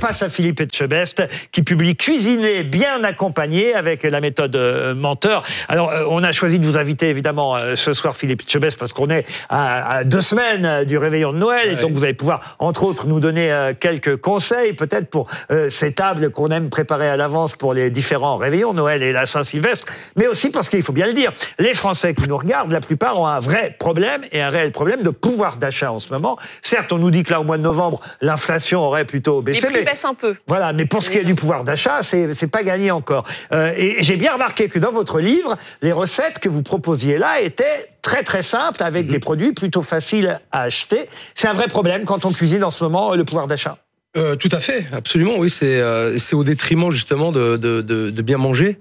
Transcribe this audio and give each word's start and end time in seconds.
passe 0.00 0.22
à 0.22 0.30
Philippe 0.30 0.60
Etchebest 0.60 1.28
qui 1.52 1.62
publie 1.62 1.94
Cuisiner 1.94 2.64
bien 2.64 3.04
accompagné 3.04 3.74
avec 3.74 4.02
la 4.02 4.20
méthode 4.20 4.56
euh, 4.56 4.94
menteur. 4.94 5.44
Alors, 5.68 5.90
euh, 5.90 6.04
on 6.08 6.24
a 6.24 6.32
choisi 6.32 6.58
de 6.58 6.64
vous 6.64 6.78
inviter 6.78 7.10
évidemment 7.10 7.56
euh, 7.56 7.76
ce 7.76 7.92
soir, 7.92 8.16
Philippe 8.16 8.42
Etchebest, 8.42 8.78
parce 8.78 8.94
qu'on 8.94 9.10
est 9.10 9.26
à, 9.50 10.02
deux 10.04 10.22
semaines 10.22 10.84
du 10.84 10.96
réveillon 10.96 11.32
de 11.32 11.38
Noël 11.38 11.68
et 11.70 11.76
donc 11.76 11.92
vous 11.92 12.04
allez 12.04 12.14
pouvoir, 12.14 12.56
entre 12.58 12.84
autres, 12.84 13.06
nous 13.06 13.20
donner 13.20 13.72
quelques 13.78 14.16
conseils 14.16 14.72
peut-être 14.72 15.08
pour 15.08 15.28
ces 15.68 15.92
tables 15.92 16.30
qu'on 16.30 16.48
aime 16.48 16.70
préparer 16.70 17.08
à 17.08 17.16
l'avance 17.16 17.54
pour 17.54 17.74
les 17.74 17.90
différents 17.90 18.38
réveillons, 18.38 18.72
Noël 18.72 19.02
et 19.02 19.12
la 19.12 19.26
Saint-Sylvestre, 19.26 19.86
mais 20.16 20.26
aussi 20.26 20.50
parce 20.50 20.70
qu'il 20.70 20.82
faut 20.82 20.92
bien 20.92 21.06
le 21.06 21.12
dire, 21.12 21.32
les 21.58 21.74
Français 21.74 22.14
qui 22.14 22.26
nous 22.26 22.36
regardent, 22.36 22.72
la 22.72 22.80
plupart 22.80 23.18
ont 23.20 23.26
un 23.26 23.40
vrai 23.40 23.76
problème 23.78 24.22
et 24.32 24.40
un 24.40 24.48
réel 24.48 24.72
problème 24.72 25.02
de 25.02 25.10
pouvoir 25.10 25.58
d'achat 25.58 25.92
en 25.92 25.98
ce 25.98 26.12
moment. 26.12 26.38
Certes, 26.62 26.92
on 26.92 26.98
nous 26.98 27.10
dit 27.10 27.22
que 27.22 27.32
là, 27.32 27.40
au 27.40 27.44
mois 27.44 27.58
de 27.58 27.62
novembre, 27.62 28.00
l'inflation 28.20 28.80
aurait 28.80 29.04
plutôt 29.04 29.42
baissé. 29.42 29.66
mais- 29.72 29.89
un 30.04 30.14
peu. 30.14 30.34
voilà, 30.46 30.72
mais 30.72 30.86
pour 30.86 31.02
ce 31.02 31.10
qui 31.10 31.18
est 31.18 31.24
du 31.24 31.34
pouvoir 31.34 31.64
d'achat, 31.64 32.02
c'est 32.02 32.32
c'est 32.34 32.46
pas 32.48 32.62
gagné 32.62 32.90
encore. 32.90 33.24
Euh, 33.52 33.72
et 33.76 33.96
j'ai 34.00 34.16
bien 34.16 34.32
remarqué 34.32 34.68
que 34.68 34.78
dans 34.78 34.92
votre 34.92 35.20
livre, 35.20 35.56
les 35.82 35.92
recettes 35.92 36.38
que 36.38 36.48
vous 36.48 36.62
proposiez 36.62 37.18
là 37.18 37.40
étaient 37.40 37.90
très 38.02 38.22
très 38.22 38.42
simples 38.42 38.82
avec 38.82 39.08
des 39.08 39.18
produits 39.18 39.52
plutôt 39.52 39.82
faciles 39.82 40.40
à 40.52 40.62
acheter. 40.62 41.08
C'est 41.34 41.48
un 41.48 41.54
vrai 41.54 41.68
problème 41.68 42.04
quand 42.04 42.24
on 42.24 42.32
cuisine 42.32 42.64
en 42.64 42.70
ce 42.70 42.82
moment 42.84 43.14
le 43.14 43.24
pouvoir 43.24 43.46
d'achat. 43.46 43.78
Euh, 44.16 44.34
tout 44.34 44.48
à 44.50 44.58
fait, 44.58 44.86
absolument. 44.92 45.36
Oui, 45.38 45.48
c'est 45.48 45.80
euh, 45.80 46.18
c'est 46.18 46.34
au 46.34 46.42
détriment 46.42 46.90
justement 46.90 47.30
de, 47.30 47.56
de, 47.56 47.80
de, 47.80 48.10
de 48.10 48.22
bien 48.22 48.38
manger. 48.38 48.78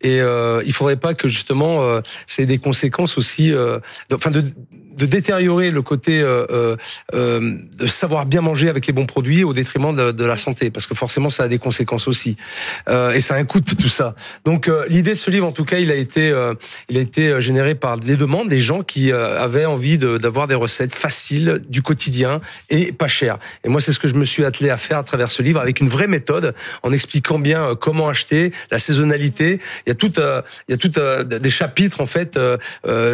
Et 0.00 0.20
euh, 0.20 0.60
il 0.66 0.72
faudrait 0.72 0.96
pas 0.96 1.14
que 1.14 1.28
justement 1.28 1.82
euh, 1.82 2.00
ça 2.26 2.42
ait 2.42 2.46
des 2.46 2.58
conséquences 2.58 3.16
aussi, 3.16 3.52
euh, 3.52 3.78
de- 4.10 4.16
enfin 4.16 4.32
de, 4.32 4.42
de 4.96 5.06
détériorer 5.06 5.70
le 5.70 5.82
côté 5.82 6.20
euh, 6.20 6.44
euh, 6.50 6.76
euh, 7.14 7.56
de 7.78 7.86
savoir 7.86 8.26
bien 8.26 8.40
manger 8.40 8.68
avec 8.68 8.86
les 8.86 8.92
bons 8.92 9.06
produits 9.06 9.44
au 9.44 9.52
détriment 9.52 9.94
de, 9.94 10.12
de 10.12 10.24
la 10.24 10.36
santé, 10.36 10.70
parce 10.70 10.86
que 10.86 10.94
forcément 10.94 11.30
ça 11.30 11.44
a 11.44 11.48
des 11.48 11.58
conséquences 11.58 12.08
aussi. 12.08 12.36
Euh, 12.88 13.12
et 13.12 13.20
ça 13.20 13.34
a 13.34 13.38
un 13.38 13.44
coût 13.44 13.60
tout 13.60 13.88
ça. 13.88 14.14
Donc 14.44 14.68
euh, 14.68 14.84
l'idée 14.88 15.10
de 15.12 15.16
ce 15.16 15.30
livre, 15.30 15.46
en 15.46 15.52
tout 15.52 15.64
cas, 15.64 15.78
il 15.78 15.90
a 15.90 15.94
été 15.94 16.30
euh, 16.30 16.54
il 16.88 16.98
a 16.98 17.00
été 17.00 17.40
généré 17.40 17.74
par 17.74 17.96
des 17.98 18.16
demandes, 18.16 18.48
des 18.48 18.60
gens 18.60 18.82
qui 18.82 19.12
avaient 19.12 19.64
envie 19.66 19.98
de- 19.98 20.18
d'avoir 20.18 20.46
des 20.46 20.54
recettes 20.54 20.94
faciles 20.94 21.62
du 21.68 21.82
quotidien 21.82 22.40
et 22.70 22.92
pas 22.92 23.08
chères. 23.08 23.38
Et 23.64 23.68
moi, 23.68 23.80
c'est 23.80 23.92
ce 23.92 23.98
que 23.98 24.08
je 24.08 24.14
me 24.14 24.24
suis 24.24 24.44
attelé 24.44 24.70
à 24.70 24.76
faire 24.76 24.98
à 24.98 25.04
travers 25.04 25.30
ce 25.30 25.42
livre 25.42 25.60
avec 25.60 25.80
une 25.80 25.88
vraie 25.88 26.06
méthode, 26.08 26.54
en 26.82 26.92
expliquant 26.92 27.38
bien 27.38 27.74
comment 27.80 28.08
acheter, 28.08 28.52
la 28.70 28.78
saisonnalité. 28.78 29.60
Il 29.86 29.90
y 29.90 29.92
a 29.92 29.94
tout, 29.94 30.18
euh, 30.18 30.42
il 30.68 30.72
y 30.72 30.74
a 30.74 30.78
tout 30.78 30.92
euh, 30.98 31.24
des 31.24 31.50
chapitres 31.50 32.00
en 32.00 32.06
fait. 32.06 32.38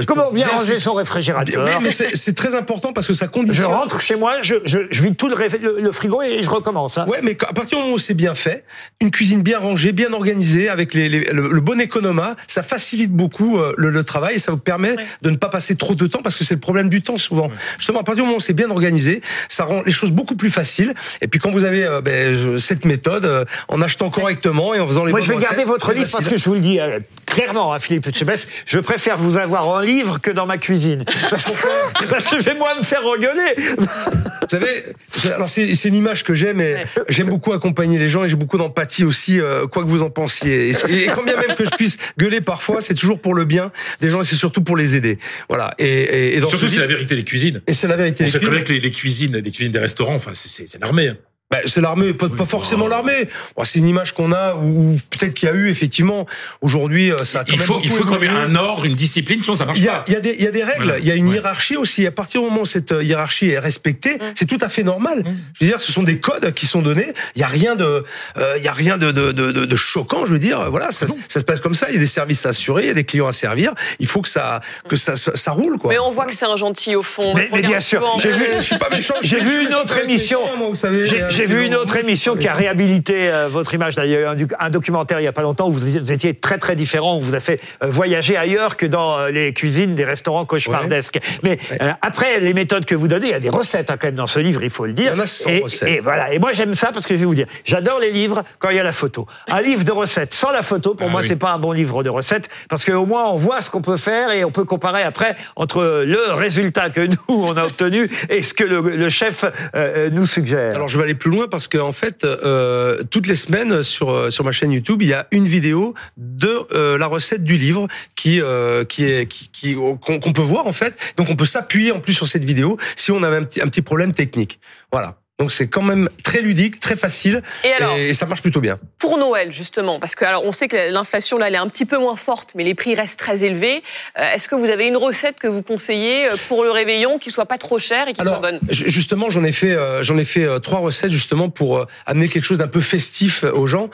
Comment 0.06 0.32
bien 0.32 0.48
ranger 0.48 0.78
son 0.78 0.94
réfrigérateur 0.94 1.67
Oui, 1.68 1.82
mais 1.82 1.90
c'est 1.90 2.16
c'est 2.16 2.34
très 2.34 2.54
important 2.54 2.92
parce 2.92 3.06
que 3.06 3.12
ça 3.12 3.26
Je 3.26 3.30
conditionne. 3.30 3.66
rentre 3.66 4.00
chez 4.00 4.16
moi, 4.16 4.36
je, 4.42 4.56
je, 4.64 4.78
je 4.90 5.02
vide 5.02 5.16
tout 5.16 5.28
le, 5.28 5.36
le- 5.36 5.80
le 5.80 5.92
frigo 5.92 6.22
et 6.22 6.42
je 6.42 6.50
recommence. 6.50 6.98
hein. 6.98 7.06
Ouais, 7.08 7.20
mais 7.22 7.36
à 7.48 7.52
partir 7.52 7.78
du 7.78 7.82
moment 7.84 7.94
où 7.94 7.98
c'est 7.98 8.14
bien 8.14 8.34
fait, 8.34 8.64
une 9.00 9.10
cuisine 9.10 9.42
bien 9.42 9.58
rangée, 9.58 9.92
bien 9.92 10.12
organisée, 10.12 10.68
avec 10.68 10.94
les, 10.94 11.08
les- 11.08 11.24
le, 11.32 11.48
le 11.48 11.60
bon 11.60 11.80
économat, 11.80 12.36
ça 12.46 12.62
facilite 12.62 13.12
beaucoup 13.12 13.58
euh, 13.58 13.72
le, 13.76 13.90
le 13.90 14.04
travail 14.04 14.36
et 14.36 14.38
ça 14.38 14.52
vous 14.52 14.58
permet 14.58 14.92
Ouais. 14.96 15.06
de 15.22 15.30
ne 15.30 15.36
pas 15.36 15.48
passer 15.48 15.76
trop 15.76 15.94
de 15.94 16.06
temps 16.06 16.22
parce 16.22 16.36
que 16.36 16.44
c'est 16.44 16.54
le 16.54 16.60
problème 16.60 16.88
du 16.88 17.02
temps 17.02 17.18
souvent. 17.18 17.50
Justement, 17.78 18.00
à 18.00 18.04
partir 18.04 18.22
du 18.24 18.26
moment 18.26 18.38
où 18.38 18.40
c'est 18.40 18.52
bien 18.54 18.70
organisé, 18.70 19.20
ça 19.48 19.64
rend 19.64 19.82
les 19.84 19.92
choses 19.92 20.12
beaucoup 20.12 20.34
plus 20.36 20.50
faciles. 20.50 20.94
Et 21.20 21.28
puis 21.28 21.38
quand 21.40 21.50
vous 21.50 21.64
avez 21.64 21.84
euh, 21.84 22.00
ben, 22.00 22.34
je- 22.34 22.58
cette 22.58 22.84
méthode, 22.84 23.24
euh, 23.24 23.44
en 23.68 23.80
achetant 23.82 24.08
correctement 24.10 24.74
et 24.74 24.80
en 24.80 24.86
faisant 24.86 25.04
les 25.04 25.10
Moi, 25.10 25.20
bonnes 25.20 25.28
je 25.28 25.32
vais 25.34 25.38
garder 25.40 25.64
votre 25.64 25.92
livre 25.92 26.08
parce 26.10 26.26
que 26.26 26.36
je 26.38 26.44
vous 26.48 26.54
le 26.54 26.60
dis 26.60 26.80
euh, 26.80 27.00
clairement, 27.26 27.72
hein, 27.74 27.78
Philippe 27.78 28.06
Etchebest, 28.06 28.48
je 28.66 28.78
préfère 28.78 29.18
vous 29.18 29.36
avoir 29.36 29.66
en 29.68 29.80
livre 29.80 30.20
que 30.20 30.30
dans 30.30 30.46
ma 30.46 30.58
cuisine. 30.58 31.04
Parce 31.30 31.44
que, 31.44 31.52
parce 32.10 32.26
que 32.26 32.38
je 32.40 32.44
vais 32.44 32.54
moi 32.54 32.74
me 32.76 32.82
faire 32.82 33.04
engueuler. 33.06 33.54
Vous 33.78 34.48
savez, 34.50 34.84
c'est- 35.08 35.32
alors 35.32 35.48
c'est 35.48 35.74
c'est 35.74 35.88
une 35.88 35.94
image 35.96 36.24
que 36.24 36.34
j'aime 36.34 36.60
et 36.60 36.76
j'aime 37.08 37.28
beaucoup 37.28 37.52
accompagner 37.52 37.98
les 37.98 38.08
gens 38.08 38.24
et 38.24 38.28
j'ai 38.28 38.36
beaucoup 38.36 38.58
d'empathie 38.58 39.04
aussi, 39.04 39.40
euh, 39.40 39.66
quoi 39.66 39.82
que 39.84 39.88
vous 39.88 40.02
en 40.02 40.10
pensiez. 40.10 40.70
Et, 40.70 41.02
et 41.04 41.06
quand 41.06 41.24
bien 41.24 41.36
même 41.36 41.54
que 41.56 41.64
je 41.64 41.70
puisse 41.70 41.96
gueuler 42.18 42.40
parfois, 42.40 42.80
c'est 42.80 42.94
toujours 42.94 43.20
pour 43.20 43.34
le 43.34 43.44
bien 43.44 43.72
des 44.00 44.08
gens 44.08 44.22
et 44.22 44.24
c'est 44.24 44.36
surtout 44.36 44.62
pour 44.62 44.76
les 44.76 44.96
aider. 44.96 45.18
Voilà. 45.48 45.74
Et, 45.78 45.86
et, 45.86 46.36
et 46.36 46.40
dans 46.40 46.48
Surtout, 46.48 46.68
ce 46.68 46.74
c'est 46.74 46.80
la 46.80 46.86
vérité 46.86 47.14
des 47.16 47.24
cuisines. 47.24 47.60
et 47.66 47.72
c'est 47.74 47.88
la 47.88 47.96
vérité. 47.96 48.24
On 48.24 48.26
des 48.26 48.30
sait 48.32 48.38
très 48.38 48.46
cuisines. 48.48 48.64
bien 48.64 48.66
que 48.66 48.72
les, 48.72 48.80
les 48.80 48.90
cuisines, 48.90 49.36
les 49.36 49.50
cuisines 49.50 49.72
des 49.72 49.78
restaurants, 49.78 50.14
enfin, 50.14 50.30
c'est- 50.34 50.48
c'est 50.48 50.68
c'est 50.68 50.80
l'armée. 50.80 51.08
hein. 51.08 51.16
Bah, 51.50 51.60
c'est 51.64 51.80
l'armée, 51.80 52.12
pas, 52.12 52.28
pas 52.28 52.44
forcément 52.44 52.88
l'armée. 52.88 53.26
Bon, 53.56 53.64
c'est 53.64 53.78
une 53.78 53.88
image 53.88 54.12
qu'on 54.12 54.32
a 54.32 54.54
ou 54.56 54.98
peut-être 55.08 55.32
qu'il 55.32 55.48
y 55.48 55.50
a 55.52 55.54
eu 55.54 55.70
effectivement. 55.70 56.26
Aujourd'hui, 56.60 57.10
euh, 57.10 57.24
ça 57.24 57.40
a 57.40 57.44
quand 57.44 57.52
Il 57.54 57.58
même 57.58 57.66
faut, 57.66 57.80
il 57.82 57.88
faut 57.88 58.04
quand 58.04 58.20
même 58.20 58.36
un 58.36 58.54
ordre, 58.54 58.84
une 58.84 58.94
discipline, 58.94 59.40
sinon 59.40 59.56
ça 59.56 59.64
marche 59.64 59.78
Il 59.78 59.84
y, 59.84 59.88
a, 59.88 59.92
pas. 60.00 60.04
il, 60.08 60.12
y 60.12 60.16
a 60.16 60.20
des, 60.20 60.34
il 60.38 60.44
y 60.44 60.46
a 60.46 60.50
des 60.50 60.62
règles, 60.62 60.82
Voilà. 60.84 60.98
il 60.98 61.06
y 61.06 61.10
a 61.10 61.14
une 61.14 61.28
Ouais. 61.28 61.36
hiérarchie 61.36 61.76
aussi. 61.78 62.06
À 62.06 62.10
partir 62.10 62.42
du 62.42 62.48
moment 62.48 62.60
où 62.62 62.66
cette 62.66 62.92
euh, 62.92 63.02
hiérarchie 63.02 63.48
est 63.48 63.58
respectée, 63.58 64.16
Mm. 64.16 64.32
c'est 64.34 64.44
tout 64.44 64.58
à 64.60 64.68
fait 64.68 64.82
normal. 64.82 65.20
Mm. 65.20 65.36
Je 65.58 65.64
veux 65.64 65.70
dire, 65.70 65.80
ce 65.80 65.90
sont 65.90 66.02
des 66.02 66.18
codes 66.20 66.52
qui 66.52 66.66
sont 66.66 66.82
donnés. 66.82 67.14
Il 67.34 67.40
y 67.40 67.44
a 67.44 67.46
rien 67.46 67.76
de, 67.76 68.04
euh, 68.36 68.54
il 68.58 68.62
y 68.64 68.68
a 68.68 68.72
rien 68.72 68.98
de, 68.98 69.10
de, 69.10 69.32
de, 69.32 69.50
de- 69.50 69.64
de 69.64 69.76
choquant. 69.76 70.26
Je 70.26 70.34
veux 70.34 70.38
dire, 70.38 70.70
voilà, 70.70 70.90
ça, 70.90 71.06
ça 71.28 71.40
se 71.40 71.44
passe 71.46 71.60
comme 71.60 71.74
ça. 71.74 71.86
Il 71.88 71.94
y 71.94 71.96
a 71.96 72.00
des 72.00 72.06
services 72.06 72.44
à 72.44 72.50
assurer, 72.50 72.82
il 72.82 72.88
y 72.88 72.90
a 72.90 72.94
des 72.94 73.04
clients 73.04 73.26
à 73.26 73.32
servir. 73.32 73.72
Il 74.00 74.06
faut 74.06 74.20
que 74.20 74.28
ça, 74.28 74.60
que 74.86 74.96
ça, 74.96 75.16
ça, 75.16 75.34
ça 75.34 75.52
roule, 75.52 75.78
quoi. 75.78 75.90
Mais 75.92 75.98
on 75.98 76.10
voit 76.10 76.26
que 76.26 76.34
c'est 76.34 76.44
un 76.44 76.56
gentil 76.56 76.94
au 76.94 77.02
fond. 77.02 77.32
Mais- 77.34 77.48
bien 77.62 77.80
sûr, 77.80 78.04
j'ai 78.18 78.32
vu- 78.32 78.44
je 78.58 78.62
suis 78.62 78.76
pas 78.78 78.90
méchant. 78.90 79.14
J'ai 79.22 79.40
vu 79.40 79.62
une 79.64 79.74
autre 79.74 79.98
émission. 79.98 80.40
clients, 80.42 80.56
moi, 80.58 80.68
vous 80.68 80.74
savez. 80.74 81.06
J'ai 81.38 81.46
vu 81.46 81.64
une 81.66 81.76
autre 81.76 81.96
émission 81.96 82.34
qui 82.34 82.48
a 82.48 82.52
réhabilité 82.54 83.30
euh, 83.30 83.46
votre 83.48 83.72
image. 83.72 83.94
Il 84.02 84.10
y 84.10 84.16
a 84.16 84.20
eu 84.22 84.24
un, 84.24 84.34
doc- 84.34 84.54
un 84.58 84.70
documentaire 84.70 85.20
il 85.20 85.22
y 85.22 85.28
a 85.28 85.32
pas 85.32 85.42
longtemps 85.42 85.68
où 85.68 85.72
vous 85.72 86.10
étiez 86.12 86.34
très 86.34 86.58
très 86.58 86.74
différent, 86.74 87.16
où 87.16 87.20
vous 87.20 87.36
a 87.36 87.38
fait 87.40 87.60
euh, 87.84 87.86
voyager 87.88 88.36
ailleurs 88.36 88.76
que 88.76 88.86
dans 88.86 89.16
euh, 89.16 89.30
les 89.30 89.52
cuisines 89.52 89.94
des 89.94 90.04
restaurants 90.04 90.44
cauchemardesques. 90.44 91.20
Mais 91.44 91.56
euh, 91.80 91.92
après 92.02 92.40
les 92.40 92.54
méthodes 92.54 92.84
que 92.86 92.96
vous 92.96 93.06
donnez, 93.06 93.28
il 93.28 93.30
y 93.30 93.34
a 93.34 93.38
des 93.38 93.50
recettes 93.50 93.88
hein, 93.92 93.96
quand 94.00 94.08
même 94.08 94.16
dans 94.16 94.26
ce 94.26 94.40
livre, 94.40 94.64
il 94.64 94.70
faut 94.70 94.84
le 94.84 94.94
dire. 94.94 95.12
Il 95.14 95.16
y 95.16 95.20
en 95.20 95.22
a 95.22 95.26
100 95.28 95.50
et, 95.50 95.60
recettes. 95.60 95.88
et 95.88 96.00
voilà. 96.00 96.32
Et 96.32 96.40
moi 96.40 96.52
j'aime 96.54 96.74
ça 96.74 96.90
parce 96.92 97.06
que 97.06 97.14
je 97.14 97.20
vais 97.20 97.26
vous 97.26 97.36
dire, 97.36 97.46
j'adore 97.64 98.00
les 98.00 98.10
livres 98.10 98.42
quand 98.58 98.70
il 98.70 98.76
y 98.76 98.80
a 98.80 98.84
la 98.84 98.90
photo. 98.90 99.24
Un 99.46 99.60
livre 99.62 99.84
de 99.84 99.92
recettes 99.92 100.34
sans 100.34 100.50
la 100.50 100.62
photo, 100.62 100.96
pour 100.96 101.06
Ah 101.06 101.12
moi 101.12 101.20
oui. 101.20 101.28
c'est 101.28 101.36
pas 101.36 101.52
un 101.52 101.58
bon 101.60 101.70
livre 101.70 102.02
de 102.02 102.10
recettes 102.10 102.48
parce 102.68 102.84
qu'au 102.84 103.06
moins 103.06 103.28
on 103.30 103.36
voit 103.36 103.60
ce 103.60 103.70
qu'on 103.70 103.80
peut 103.82 103.96
faire 103.96 104.32
et 104.32 104.44
on 104.44 104.50
peut 104.50 104.64
comparer 104.64 105.02
après 105.02 105.36
entre 105.54 106.02
le 106.04 106.32
résultat 106.34 106.90
que 106.90 107.02
nous 107.02 107.16
on 107.28 107.56
a 107.56 107.64
obtenu 107.64 108.10
et 108.28 108.42
ce 108.42 108.54
que 108.54 108.64
le, 108.64 108.80
le 108.96 109.08
chef 109.08 109.44
euh, 109.76 110.10
nous 110.10 110.26
suggère. 110.26 110.74
Alors 110.74 110.88
je 110.88 110.98
vais 110.98 111.04
aller 111.04 111.14
plus 111.14 111.27
loin 111.28 111.48
parce 111.48 111.68
que 111.68 111.78
en 111.78 111.92
fait, 111.92 112.24
euh, 112.24 113.02
toutes 113.10 113.26
les 113.26 113.34
semaines 113.34 113.82
sur 113.82 114.10
euh, 114.10 114.30
sur 114.30 114.44
ma 114.44 114.52
chaîne 114.52 114.72
YouTube, 114.72 115.02
il 115.02 115.08
y 115.08 115.14
a 115.14 115.26
une 115.30 115.46
vidéo 115.46 115.94
de 116.16 116.66
euh, 116.72 116.98
la 116.98 117.06
recette 117.06 117.44
du 117.44 117.56
livre 117.56 117.88
qui 118.16 118.40
euh, 118.40 118.84
qui 118.84 119.04
est 119.04 119.26
qui 119.26 119.74
qu'on 119.74 120.32
peut 120.32 120.42
voir 120.42 120.66
en 120.66 120.72
fait. 120.72 120.94
Donc 121.16 121.28
on 121.30 121.36
peut 121.36 121.44
s'appuyer 121.44 121.92
en 121.92 122.00
plus 122.00 122.14
sur 122.14 122.26
cette 122.26 122.44
vidéo 122.44 122.78
si 122.96 123.12
on 123.12 123.22
avait 123.22 123.36
un 123.36 123.44
petit 123.44 123.62
un 123.62 123.66
petit 123.66 123.82
problème 123.82 124.12
technique. 124.12 124.60
Voilà. 124.92 125.18
Donc 125.38 125.52
c'est 125.52 125.68
quand 125.68 125.82
même 125.82 126.08
très 126.24 126.40
ludique, 126.40 126.80
très 126.80 126.96
facile 126.96 127.42
Et 127.62 127.72
alors, 127.72 127.96
et 127.96 128.12
ça 128.12 128.26
marche 128.26 128.42
plutôt 128.42 128.60
bien. 128.60 128.78
pour 128.98 129.18
Noël 129.18 129.52
justement, 129.52 130.00
parce 130.00 130.14
que 130.16 130.24
alors 130.24 130.44
on 130.44 130.50
sait 130.50 130.66
que 130.66 130.92
l'inflation 130.92 131.38
là 131.38 131.46
elle 131.46 131.54
est 131.54 131.58
un 131.58 131.68
petit 131.68 131.86
peu 131.86 131.96
moins 131.98 132.16
forte, 132.16 132.52
mais 132.56 132.64
les 132.64 132.74
prix 132.74 132.96
restent 132.96 133.20
très 133.20 133.44
élevés. 133.44 133.82
Euh, 134.18 134.32
Est-ce 134.34 134.48
que 134.48 134.56
vous 134.56 134.64
avez 134.68 134.86
une 134.88 134.96
recette 134.96 135.38
que 135.38 135.46
vous 135.46 135.62
conseillez 135.62 136.26
euh, 136.26 136.34
pour 136.48 136.64
le 136.64 136.70
réveillon 136.72 137.18
qui 137.18 137.30
soit 137.30 137.46
pas 137.46 137.56
trop 137.58 137.78
chère 137.78 138.08
et 138.08 138.14
qui 138.14 138.22
soit 138.22 138.40
bonne? 138.40 138.58
ju- 138.68 138.88
justement, 138.88 139.28
j'en 139.30 139.44
ai 139.44 139.52
fait 139.52 139.70
euh, 139.74 140.02
j'en 140.02 140.18
ai 140.18 140.24
fait 140.24 140.42
euh, 140.44 140.58
trois 140.58 140.80
recettes 140.80 141.12
justement 141.12 141.48
pour 141.50 141.86
amener 142.06 142.28
quelque 142.28 142.44
chose 142.44 142.58
d'un 142.58 142.66
peu 142.68 142.80
festif 142.80 143.44
aux 143.44 143.66
gens. 143.68 143.90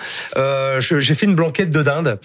J'ai 0.78 1.14
fait 1.14 1.26
une 1.26 1.34
blanquette 1.34 1.70
de 1.70 1.82
dinde 1.82 2.18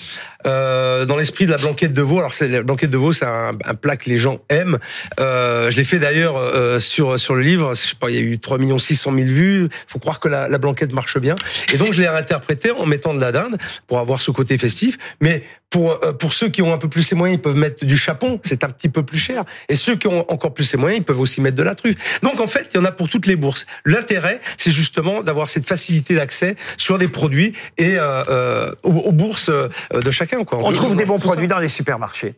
dans 0.46 1.16
l'esprit 1.18 1.46
de 1.46 1.52
la 1.52 1.58
blanquette 1.58 1.92
de 1.94 2.02
veau. 2.02 2.20
Alors 2.20 2.34
c'est 2.34 2.48
la 2.48 2.64
blanquette 2.64 2.90
de 2.92 2.98
veau, 2.98 3.12
c'est 3.12 3.26
un, 3.26 3.52
un 3.66 3.74
plat 3.76 3.98
que 3.98 4.10
les 4.10 4.18
gens 4.18 4.40
aiment. 4.50 4.80
Je 5.20 5.76
l'ai 5.76 5.84
fait 5.84 6.00
d'ailleurs 6.00 6.82
sur 6.82 7.20
sur 7.20 7.36
le 7.36 7.42
livre. 7.42 7.74
Je 7.76 7.82
sais 7.82 7.96
pas, 8.00 8.10
il 8.10 8.16
y 8.16 8.20
a 8.20 8.22
eu 8.22 8.40
3 8.40 8.58
millions 8.58 8.80
600 8.80 9.09
000 9.14 9.28
vues. 9.28 9.70
Faut 9.88 10.00
croire 10.00 10.20
que 10.20 10.28
la, 10.28 10.48
la 10.48 10.58
blanquette 10.58 10.94
marche 10.94 11.18
bien. 11.20 11.36
Et 11.74 11.78
donc 11.78 11.94
je 11.94 12.02
l'ai 12.02 12.10
réinterprété 12.10 12.72
en 12.72 12.86
mettant 12.86 13.14
de 13.14 13.22
la 13.22 13.32
dinde 13.32 13.58
pour 13.88 14.00
avoir 14.00 14.22
ce 14.22 14.32
côté 14.32 14.58
festif. 14.58 14.98
Mais 15.22 15.44
pour 15.70 15.92
euh, 16.04 16.14
pour 16.14 16.34
ceux 16.34 16.50
qui 16.50 16.62
ont 16.62 16.74
un 16.74 16.78
peu 16.78 16.90
plus 16.90 17.10
les 17.12 17.18
moyens, 17.18 17.40
ils 17.40 17.42
peuvent 17.42 17.56
mettre 17.56 17.86
du 17.86 17.98
chapon. 17.98 18.40
C'est 18.44 18.64
un 18.64 18.70
petit 18.70 18.90
peu 18.90 19.04
plus 19.04 19.18
cher. 19.18 19.44
Et 19.68 19.76
ceux 19.76 19.96
qui 19.96 20.08
ont 20.08 20.30
encore 20.32 20.54
plus 20.54 20.72
les 20.74 20.80
moyens, 20.80 21.02
ils 21.02 21.06
peuvent 21.06 21.20
aussi 21.20 21.42
mettre 21.42 21.58
de 21.58 21.64
la 21.64 21.76
truffe. 21.76 21.96
Donc 22.22 22.40
en 22.40 22.48
fait, 22.48 22.70
il 22.74 22.78
y 22.78 22.80
en 22.80 22.86
a 22.86 22.92
pour 22.92 23.10
toutes 23.10 23.28
les 23.28 23.36
bourses. 23.36 23.66
L'intérêt, 23.86 24.42
c'est 24.58 24.72
justement 24.72 25.22
d'avoir 25.22 25.50
cette 25.50 25.66
facilité 25.68 26.16
d'accès 26.16 26.56
sur 26.78 26.98
des 26.98 27.08
produits 27.08 27.54
et 27.78 27.98
euh, 27.98 28.24
euh, 28.30 28.76
aux, 28.84 28.92
aux 28.92 29.12
bourses 29.12 29.50
de 29.50 30.12
chacun. 30.12 30.44
Quoi. 30.44 30.60
On 30.64 30.72
trouve 30.72 30.96
des 30.96 31.06
bons 31.06 31.20
produits 31.20 31.48
dans 31.48 31.60
les 31.60 31.70
supermarchés. 31.70 32.36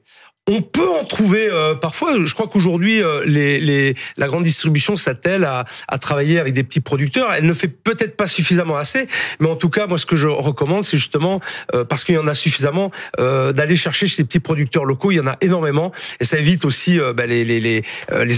On 0.50 0.64
peut 0.64 0.90
en 0.90 1.06
trouver 1.06 1.48
euh, 1.52 1.76
parfois. 1.76 2.16
Je 2.26 2.34
crois 2.34 2.48
qu'aujourd'hui, 2.48 3.02
euh, 3.04 3.94
la 4.18 4.28
grande 4.28 4.42
distribution 4.42 4.96
s'attelle 4.96 5.44
à, 5.44 5.66
travailler 6.00 6.40
avec 6.40 6.56
des 6.56 6.64
petits 6.64 6.80
producteurs. 6.80 7.32
Elle 7.32 7.46
ne 7.46 7.54
fait 7.54 7.68
peut-être 7.68 8.18
pas 8.18 8.26
suffisamment 8.26 8.76
assez, 8.76 9.08
mais 9.40 9.48
en 9.48 9.56
tout 9.56 9.70
cas, 9.70 9.86
moi, 9.86 10.00
ce 10.00 10.08
que 10.08 10.16
je 10.16 10.28
recommande, 10.28 10.84
c'est 10.84 10.98
justement 10.98 11.42
euh, 11.76 11.86
parce 11.86 12.04
qu'il 12.04 12.16
y 12.16 12.18
en 12.18 12.28
a 12.28 12.34
suffisamment 12.34 12.92
d'aller 13.20 13.76
chercher 13.76 14.08
chez 14.08 14.24
les 14.24 14.26
petits 14.26 14.40
producteurs 14.40 14.84
locaux. 14.84 15.12
Il 15.12 15.16
y 15.16 15.20
en 15.20 15.28
a 15.28 15.38
énormément, 15.42 15.92
et 16.20 16.26
ça 16.26 16.40
évite 16.40 16.66
aussi 16.66 16.98
bah, 17.16 17.28
les, 17.28 17.84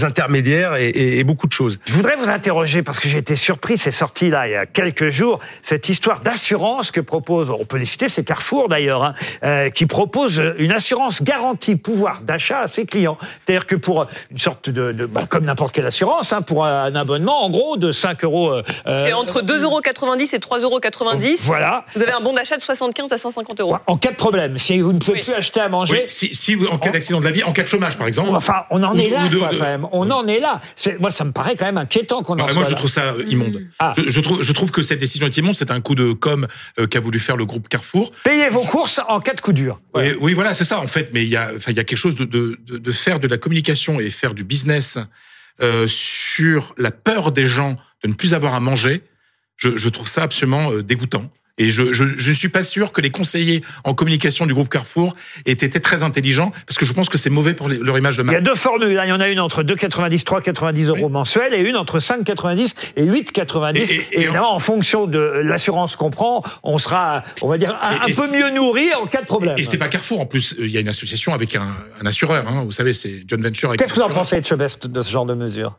intermédiaires 0.04 0.76
et, 0.76 1.24
beaucoup 1.24 1.46
de 1.46 1.52
choses. 1.52 1.80
Je 1.86 1.94
voudrais 1.94 2.16
vous 2.16 2.28
interroger 2.28 2.82
parce 2.82 3.00
que 3.00 3.08
j'ai 3.08 3.18
été 3.18 3.34
surpris, 3.34 3.78
c'est 3.78 3.90
sorti 3.90 4.28
là 4.28 4.46
il 4.46 4.52
y 4.52 4.56
a 4.56 4.66
quelques 4.66 5.08
jours, 5.08 5.40
cette 5.62 5.88
histoire 5.88 6.20
d'assurance 6.20 6.90
que 6.90 7.00
propose, 7.00 7.50
on 7.50 7.64
peut 7.64 7.78
les 7.78 7.86
citer, 7.86 8.08
c'est 8.08 8.24
Carrefour 8.24 8.68
d'ailleurs, 8.68 9.14
hein, 9.42 9.70
qui 9.70 9.86
propose 9.86 10.42
une 10.58 10.72
assurance 10.72 11.22
garantie 11.22 11.76
pouvoir 11.76 11.93
pouvoir 11.94 12.20
d'achat 12.22 12.60
à 12.60 12.66
ses 12.68 12.86
clients. 12.86 13.16
C'est-à-dire 13.46 13.66
que 13.66 13.76
pour 13.76 14.06
une 14.32 14.38
sorte 14.38 14.68
de, 14.68 14.90
de 14.92 15.06
bah, 15.06 15.22
comme 15.28 15.44
n'importe 15.44 15.72
quelle 15.74 15.86
assurance, 15.86 16.32
hein, 16.32 16.42
pour 16.42 16.64
un 16.64 16.92
abonnement, 16.96 17.44
en 17.44 17.50
gros, 17.50 17.76
de 17.76 17.92
5 17.92 18.24
euros. 18.24 18.50
euh, 18.52 18.62
C'est 18.90 19.12
entre 19.12 19.42
2,90€ 19.42 20.34
et 20.34 20.38
3,90€. 20.38 21.44
Voilà. 21.46 21.84
Vous 21.94 22.02
avez 22.02 22.10
un 22.12 22.20
bon 22.20 22.32
d'achat 22.32 22.56
de 22.56 22.62
75 22.62 23.12
à 23.12 23.18
150 23.18 23.60
euros. 23.60 23.76
En 23.86 23.96
cas 23.96 24.10
de 24.10 24.16
problème, 24.16 24.58
si 24.58 24.80
vous 24.80 24.92
ne 24.92 24.98
pouvez 24.98 25.18
Oui. 25.18 25.20
plus 25.20 25.34
acheter 25.34 25.60
à 25.60 25.68
manger, 25.68 25.94
Oui, 26.08 26.28
si, 26.32 26.56
en 26.70 26.78
cas 26.78 26.90
d'accident 26.90 27.20
de 27.20 27.24
la 27.24 27.30
vie, 27.30 27.44
en 27.44 27.52
cas 27.52 27.62
de 27.62 27.68
chômage 27.68 27.96
par 27.96 28.06
exemple. 28.08 28.30
Enfin, 28.34 28.64
on 28.70 28.82
en 28.82 28.96
Ou- 28.96 29.00
est 29.00 29.10
là, 29.10 29.28
de- 29.28 29.36
quoi, 29.38 29.48
de- 29.48 29.56
quand 29.58 29.64
même. 29.64 29.86
On 29.92 30.10
en 30.10 30.26
est 30.26 30.40
là. 30.40 30.60
Moi, 30.98 31.10
ça 31.12 31.24
me 31.24 31.30
paraît 31.32 31.54
quand 31.54 31.64
même 31.66 31.78
inquiétant 31.78 32.22
qu'on 32.22 32.34
en 32.34 32.44
Ah, 32.44 32.46
soit 32.48 32.54
moi, 32.54 32.64
je 32.64 32.70
là. 32.70 32.76
trouve 32.78 32.90
ça 32.90 33.02
euh, 33.02 33.24
immonde. 33.28 33.60
Ah. 33.78 33.92
Je, 33.96 34.08
je 34.10 34.20
trouve, 34.20 34.42
je 34.42 34.52
trouve 34.52 34.70
que 34.72 34.82
cette 34.82 34.98
décision 34.98 35.26
est 35.26 35.36
immonde. 35.36 35.54
C'est 35.54 35.70
un 35.70 35.80
coup 35.80 35.94
de 35.94 36.12
com 36.12 36.46
euh, 36.80 36.86
qu'a 36.86 37.00
voulu 37.00 37.18
faire 37.20 37.36
le 37.36 37.44
groupe 37.46 37.68
Carrefour. 37.68 38.10
Payez 38.24 38.48
vos 38.48 38.62
courses 38.64 39.00
en 39.08 39.20
cas 39.20 39.34
de 39.34 39.40
coup 39.40 39.52
dur. 39.52 39.78
Oui, 39.94 40.12
oui, 40.20 40.34
voilà, 40.34 40.54
c'est 40.54 40.64
ça 40.64 40.80
en 40.80 40.86
fait. 40.86 41.10
Mais 41.12 41.22
il 41.22 41.28
y 41.28 41.36
a, 41.36 41.50
enfin, 41.56 41.70
il 41.70 41.76
y 41.76 41.80
a 41.80 41.83
quelque 41.84 41.98
chose 41.98 42.16
de, 42.16 42.24
de, 42.24 42.58
de, 42.58 42.92
faire 42.92 43.20
de 43.20 43.28
la 43.28 43.38
communication 43.38 44.00
et 44.00 44.10
faire 44.10 44.34
du 44.34 44.44
business 44.44 44.98
euh, 45.62 45.86
sur 45.88 46.74
la 46.78 46.90
peur 46.90 47.32
des 47.32 47.46
gens 47.46 47.76
de 48.02 48.08
ne 48.08 48.14
plus 48.14 48.34
avoir 48.34 48.54
à 48.54 48.60
manger. 48.60 49.02
Je, 49.56 49.76
je 49.76 49.88
trouve 49.88 50.08
ça 50.08 50.22
absolument 50.22 50.72
euh, 50.72 50.82
dégoûtant. 50.82 51.32
Et 51.56 51.70
je, 51.70 51.92
je, 51.92 52.04
je 52.18 52.30
ne 52.30 52.34
suis 52.34 52.48
pas 52.48 52.64
sûr 52.64 52.90
que 52.90 53.00
les 53.00 53.10
conseillers 53.10 53.62
en 53.84 53.94
communication 53.94 54.44
du 54.44 54.54
groupe 54.54 54.68
Carrefour 54.68 55.14
aient 55.46 55.52
été 55.52 55.80
très 55.80 56.02
intelligents, 56.02 56.50
parce 56.66 56.78
que 56.78 56.84
je 56.84 56.92
pense 56.92 57.08
que 57.08 57.16
c'est 57.16 57.30
mauvais 57.30 57.54
pour 57.54 57.68
leur 57.68 57.96
image 57.96 58.16
de 58.16 58.22
Il 58.22 58.26
y 58.26 58.28
a 58.30 58.32
marque. 58.32 58.42
deux 58.44 58.56
formules. 58.56 58.98
hein. 58.98 59.04
Il 59.04 59.08
y 59.08 59.12
en 59.12 59.20
a 59.20 59.28
une 59.28 59.38
entre 59.38 59.62
2,90, 59.62 60.24
3,90 60.24 60.88
euros 60.88 60.98
Oui. 61.06 61.12
mensuels 61.12 61.54
et 61.54 61.60
une 61.60 61.76
entre 61.76 62.00
5,90 62.00 62.74
et 62.96 63.04
8,90. 63.04 63.76
Et- 63.76 63.94
Et, 63.94 63.96
et- 64.12 64.20
évidemment, 64.24 64.52
en 64.52 64.58
fonction 64.58 65.06
de 65.06 65.18
l'assurance 65.18 65.94
qu'on 65.94 66.10
prend, 66.10 66.42
on 66.64 66.78
sera, 66.78 67.22
on 67.40 67.48
va 67.48 67.56
dire, 67.56 67.78
un, 67.80 67.92
Et- 67.92 68.00
un 68.00 68.06
et 68.06 68.12
peu 68.14 68.32
mieux 68.36 68.50
nourri 68.50 68.92
en 69.00 69.06
cas 69.06 69.20
de 69.22 69.26
problème. 69.26 69.56
Et 69.56 69.64
c'est 69.64 69.78
pas 69.78 69.88
Carrefour 69.88 70.20
en 70.20 70.26
plus. 70.26 70.56
Il 70.58 70.70
y 70.72 70.76
a 70.76 70.80
une 70.80 70.88
association 70.88 71.34
avec 71.34 71.54
un, 71.54 71.68
un 72.02 72.06
assureur. 72.06 72.48
Hein, 72.48 72.62
vous 72.64 72.72
savez, 72.72 72.92
c'est 72.92 73.22
John 73.28 73.40
Venture. 73.40 73.76
Qu'est-ce 73.76 73.92
que 73.94 73.98
vous 74.00 74.04
en 74.04 74.10
pensez, 74.10 74.40
de 74.40 75.02
ce 75.02 75.10
genre 75.12 75.26
de 75.26 75.34
mesure? 75.34 75.78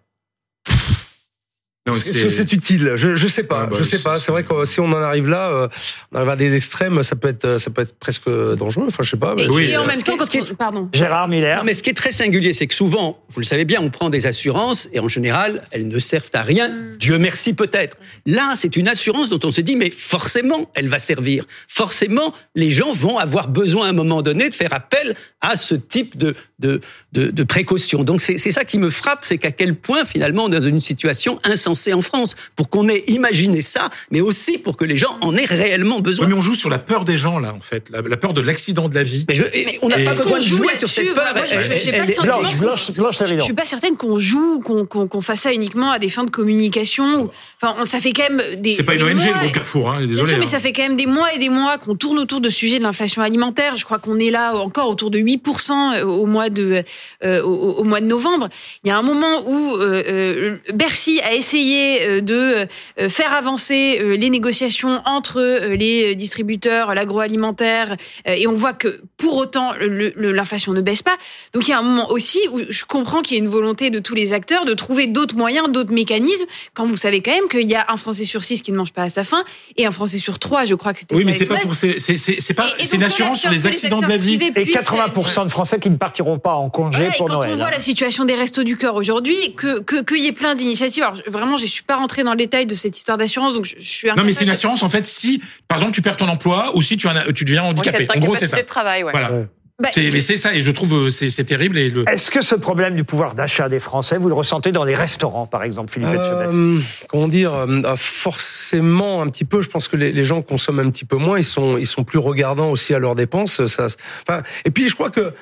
Est-ce 1.87 2.13
c'est- 2.13 2.23
que 2.23 2.29
c'est 2.29 2.51
utile? 2.51 2.93
Je 2.95 3.13
je 3.13 3.27
sais 3.27 3.43
pas. 3.43 3.61
Ah 3.63 3.65
bah, 3.67 3.75
je 3.77 3.83
sais 3.83 3.97
c'est- 3.97 4.03
pas. 4.03 4.15
C'est 4.17 4.31
vrai 4.31 4.43
que 4.43 4.65
si 4.65 4.79
on 4.79 4.85
en 4.87 4.93
arrive 5.01 5.29
là, 5.29 5.49
euh, 5.51 5.67
on 6.11 6.17
arrive 6.17 6.29
à 6.29 6.35
des 6.35 6.55
extrêmes, 6.55 7.03
ça 7.03 7.15
peut 7.15 7.27
être 7.27 7.59
ça 7.59 7.69
peut 7.69 7.83
être 7.83 7.93
presque 7.99 8.27
dangereux. 8.57 8.85
Enfin, 8.87 9.03
je 9.03 9.11
sais 9.11 9.17
pas. 9.17 9.35
mais- 9.35 9.43
Et, 9.43 9.49
Oui, 9.49 9.63
et 9.69 9.77
en 9.77 9.83
euh, 9.83 9.87
même 9.87 10.01
temps, 10.01 10.17
quand 10.17 10.25
on... 10.35 10.55
Pardon. 10.55 10.89
Gérard 10.93 11.27
Miller 11.27 11.59
Non, 11.59 11.63
mais 11.63 11.75
ce 11.75 11.83
qui 11.83 11.91
est 11.91 11.93
très 11.93 12.11
singulier, 12.11 12.53
c'est 12.53 12.65
que 12.65 12.73
souvent, 12.73 13.19
vous 13.29 13.39
le 13.39 13.45
savez 13.45 13.65
bien, 13.65 13.81
on 13.81 13.91
prend 13.91 14.09
des 14.09 14.25
assurances 14.25 14.89
et 14.93 14.99
en 14.99 15.07
général, 15.07 15.61
elles 15.71 15.87
ne 15.87 15.99
servent 15.99 16.31
à 16.33 16.41
rien. 16.41 16.73
Dieu 16.99 17.19
merci 17.19 17.53
peut-être. 17.53 17.97
Là, 18.25 18.53
c'est 18.55 18.75
une 18.77 18.87
assurance 18.87 19.29
dont 19.29 19.39
on 19.43 19.51
se 19.51 19.61
dit, 19.61 19.75
mais 19.75 19.91
forcément, 19.91 20.71
elle 20.73 20.87
va 20.87 20.97
servir. 20.99 21.45
Forcément, 21.67 22.33
les 22.55 22.71
gens 22.71 22.93
vont 22.93 23.19
avoir 23.19 23.47
besoin 23.47 23.85
à 23.85 23.89
un 23.89 23.93
moment 23.93 24.23
donné 24.23 24.49
de 24.49 24.55
faire 24.55 24.73
appel 24.73 25.15
à 25.41 25.55
ce 25.55 25.75
type 25.75 26.17
de, 26.17 26.33
de, 26.57 26.81
de, 27.13 27.27
de 27.27 27.43
précaution. 27.43 28.03
Donc 28.03 28.21
c'est 28.21 28.37
c'est 28.39 28.49
ça 28.51 28.65
qui 28.65 28.79
me 28.79 28.89
frappe, 28.89 29.19
c'est 29.21 29.37
qu'à 29.37 29.51
quel 29.51 29.75
point 29.75 30.03
finalement 30.05 30.45
on 30.45 30.51
est 30.51 30.59
dans 30.59 30.65
une 30.65 30.81
situation 30.81 31.39
insensée 31.43 31.74
en 31.93 32.01
France 32.01 32.35
pour 32.55 32.69
qu'on 32.69 32.87
ait 32.89 33.03
imaginé 33.07 33.61
ça, 33.61 33.89
mais 34.11 34.21
aussi 34.21 34.57
pour 34.57 34.77
que 34.77 34.85
les 34.85 34.95
gens 34.97 35.17
en 35.21 35.35
aient 35.35 35.45
réellement 35.45 35.97
Oui, 35.97 36.01
besoin. 36.01 36.27
mais 36.27 36.33
on 36.33 36.41
joue 36.41 36.55
sur 36.55 36.69
la 36.69 36.79
peur 36.79 37.05
des 37.05 37.17
gens 37.17 37.39
là, 37.39 37.53
en 37.53 37.61
fait, 37.61 37.89
la, 37.91 38.01
la 38.01 38.17
peur 38.17 38.33
de 38.33 38.41
l'accident 38.41 38.89
de 38.89 38.95
la 38.95 39.03
vie. 39.03 39.25
Mais 39.29 39.35
je- 39.35 39.43
et 39.53 39.79
on 39.81 39.89
n'a 39.89 39.97
pas 39.97 40.09
besoin 40.09 40.25
qu'on 40.25 40.37
de 40.37 40.41
joue 40.43 40.57
jouer 40.57 40.77
sur 40.77 40.87
cette 40.89 41.13
peur. 41.13 41.25
Moi, 41.35 41.45
je- 41.45 41.55
elle- 41.55 41.95
elle- 41.95 42.05
Blanche, 42.25 42.59
Blanche, 42.59 42.91
Blanche 42.91 43.19
Lévy, 43.21 43.41
suis 43.43 43.53
pas 43.53 43.65
certaine 43.65 43.95
qu'on 43.97 44.17
joue, 44.17 44.61
qu'on 44.61 45.21
fasse 45.21 45.41
ça 45.41 45.53
uniquement 45.53 45.91
à 45.91 45.99
des 45.99 46.09
fins 46.09 46.23
de 46.23 46.29
communication. 46.31 47.29
Enfin, 47.61 47.75
on- 47.79 47.85
ça 47.85 47.99
fait 47.99 48.11
quand 48.13 48.23
même 48.29 48.41
des. 48.61 48.73
C'est 48.73 48.83
pas 48.83 48.95
une 48.95 49.03
ONG, 49.03 49.19
le 49.25 49.39
groupe 49.39 49.51
Carrefour, 49.53 49.91
hein, 49.91 49.97
Bien 49.99 50.07
désolé. 50.07 50.29
sûr, 50.29 50.37
mais 50.37 50.43
hein. 50.45 50.47
ça 50.47 50.59
fait 50.59 50.73
quand 50.73 50.83
même 50.83 50.95
des 50.95 51.05
mois 51.05 51.33
et 51.33 51.39
des 51.39 51.49
mois 51.49 51.77
qu'on 51.77 51.95
tourne 51.95 52.17
autour 52.19 52.41
de 52.41 52.49
ce 52.49 52.55
sujet 52.57 52.77
de 52.79 52.83
l'inflation 52.83 53.21
alimentaire. 53.21 53.77
Je 53.77 53.85
crois 53.85 53.99
qu'on 53.99 54.19
est 54.19 54.29
là 54.31 54.55
encore 54.55 54.89
autour 54.89 55.11
de 55.11 55.19
8% 55.19 56.01
au 56.03 56.25
mois 56.25 56.49
de 56.49 56.83
euh, 57.23 57.41
au, 57.43 57.53
au 57.79 57.83
mois 57.83 58.01
de 58.01 58.05
novembre. 58.05 58.49
Il 58.83 58.87
y 58.87 58.91
a 58.91 58.97
un 58.97 59.01
moment 59.01 59.43
où 59.47 59.75
euh, 59.75 60.03
euh, 60.07 60.57
Bercy 60.73 61.19
a 61.21 61.33
essayé 61.33 61.64
euh, 61.73 62.21
de 62.21 62.67
euh, 62.99 63.09
faire 63.09 63.33
avancer 63.33 63.97
euh, 64.01 64.15
les 64.15 64.29
négociations 64.29 65.01
entre 65.05 65.41
les 65.75 66.15
distributeurs, 66.15 66.93
l'agroalimentaire, 66.95 67.95
et 68.25 68.47
on 68.47 68.53
voit 68.53 68.73
que 68.73 69.01
pour 69.17 69.35
autant 69.37 69.73
l'inflation 70.15 70.73
ne 70.73 70.81
baisse 70.81 71.01
pas. 71.01 71.17
Donc 71.53 71.67
il 71.67 71.71
y 71.71 71.73
a 71.73 71.79
un 71.79 71.83
moment 71.83 72.09
aussi 72.11 72.39
où 72.51 72.59
je 72.69 72.85
comprends 72.85 73.21
qu'il 73.21 73.37
y 73.37 73.39
a 73.39 73.43
une 73.43 73.49
volonté 73.49 73.89
de 73.89 73.99
tous 73.99 74.15
les 74.15 74.33
acteurs 74.33 74.65
de 74.65 74.73
trouver 74.73 75.07
d'autres 75.07 75.35
moyens, 75.35 75.69
d'autres 75.71 75.91
mécanismes, 75.93 76.45
quand 76.73 76.85
vous 76.85 76.95
savez 76.95 77.21
quand 77.21 77.31
même 77.31 77.47
qu'il 77.49 77.69
y 77.69 77.75
a 77.75 77.85
un 77.89 77.97
Français 77.97 78.23
sur 78.23 78.43
six 78.43 78.61
qui 78.61 78.71
ne 78.71 78.77
mange 78.77 78.91
pas 78.93 79.03
à 79.03 79.09
sa 79.09 79.23
faim 79.23 79.43
et 79.77 79.85
un 79.85 79.91
Français 79.91 80.17
sur 80.17 80.39
trois, 80.39 80.65
je 80.65 80.75
crois 80.75 80.93
que 80.93 80.99
c'était 80.99 81.15
Oui, 81.15 81.23
mais 81.25 81.33
c'est 81.33 81.45
pas 81.45 81.57
pour, 81.57 81.75
c'est 81.75 81.99
c'est- 81.99 82.53
pas, 82.53 82.67
c'est 82.79 82.95
une 82.95 83.01
quand 83.01 83.07
assurance 83.07 83.41
sur 83.41 83.51
les 83.51 83.67
accidents 83.67 83.99
de 84.01 84.07
la 84.07 84.17
vie. 84.17 84.39
Et 84.41 84.51
puissent- 84.51 84.75
80% 84.75 85.45
de 85.45 85.49
Français 85.49 85.79
qui 85.79 85.89
ne 85.89 85.97
partiront 85.97 86.39
pas 86.39 86.53
en 86.53 86.69
congé 86.69 86.99
Voilà, 86.99 87.15
et 87.15 87.17
pour 87.17 87.27
quand 87.27 87.33
Noël. 87.35 87.51
on 87.53 87.55
voit 87.57 87.71
la 87.71 87.79
situation 87.79 88.25
des 88.25 88.35
restos 88.35 88.63
du 88.63 88.77
cœur 88.77 88.95
aujourd'hui, 88.95 89.55
que 89.55 89.79
que- 89.79 90.03
qu'il 90.03 90.19
y 90.23 90.27
ait 90.27 90.31
plein 90.31 90.55
d'initiatives. 90.55 91.03
Alors 91.03 91.17
je- 91.57 91.61
vraiment, 91.61 91.67
je 91.67 91.71
suis 91.71 91.83
pas 91.83 91.95
rentrée 91.97 92.23
dans 92.23 92.31
le 92.31 92.37
détail 92.37 92.65
de 92.65 92.75
cette 92.75 92.97
histoire 92.97 93.17
d'assurance, 93.17 93.53
donc 93.53 93.65
je, 93.65 93.75
je 93.77 93.87
suis. 93.89 94.07
Non, 94.09 94.23
mais 94.23 94.33
c'est 94.33 94.43
une 94.45 94.49
assurance 94.51 94.83
en 94.83 94.89
fait 94.89 95.05
si, 95.07 95.41
par 95.67 95.77
exemple, 95.77 95.93
tu 95.93 96.01
perds 96.01 96.17
ton 96.17 96.27
emploi 96.27 96.71
ou 96.75 96.81
si 96.81 96.97
tu, 96.97 97.07
en 97.07 97.15
as- 97.15 97.31
tu 97.33 97.45
deviens 97.45 97.63
handicapé. 97.63 98.07
En 98.15 98.19
gros, 98.19 98.35
c'est 98.35 98.47
ça. 98.47 98.57
de 98.57 98.61
travail, 98.63 99.03
ouais. 99.03 99.11
Voilà. 99.11 99.31
Ouais. 99.31 99.47
Bah, 99.77 99.89
C'est- 99.93 100.09
Mais 100.13 100.21
c'est 100.21 100.37
ça, 100.37 100.53
et 100.53 100.61
je 100.61 100.71
trouve 100.71 100.93
euh, 100.95 101.09
c'est 101.09 101.43
terrible. 101.43 101.77
Et 101.77 101.89
le... 101.89 102.05
Est-ce 102.09 102.31
que 102.31 102.41
ce 102.41 102.55
problème 102.55 102.95
du 102.95 103.03
pouvoir 103.03 103.35
d'achat 103.35 103.67
des 103.67 103.81
Français, 103.81 104.17
vous 104.17 104.29
le 104.29 104.33
ressentez 104.33 104.71
dans 104.71 104.85
les 104.85 104.95
restaurants, 104.95 105.47
par 105.47 105.63
exemple, 105.63 105.91
Philippe 105.91 106.09
Euh, 106.15 106.79
comment 107.09 107.27
dire 107.27 107.53
euh, 107.53 107.67
euh, 107.83 107.95
Forcément 107.97 109.21
un 109.21 109.27
petit 109.27 109.43
peu. 109.45 109.61
Je 109.61 109.67
pense 109.69 109.87
que 109.89 109.97
les, 109.97 110.11
les 110.13 110.23
gens 110.23 110.41
consomment 110.41 110.79
un 110.79 110.89
petit 110.89 111.03
peu 111.05 111.17
moins. 111.17 111.37
Ils 111.37 111.43
sont 111.43 111.77
ils 111.77 111.85
sont 111.87 112.03
plus 112.05 112.19
regardants 112.19 112.69
aussi 112.71 112.93
à 112.93 112.99
leurs 112.99 113.15
dépenses. 113.15 113.65
Ça, 113.65 113.87
enfin, 114.27 114.43
et 114.63 114.71
puis 114.71 114.87
je 114.89 114.95
crois 114.95 115.09
que. 115.09 115.33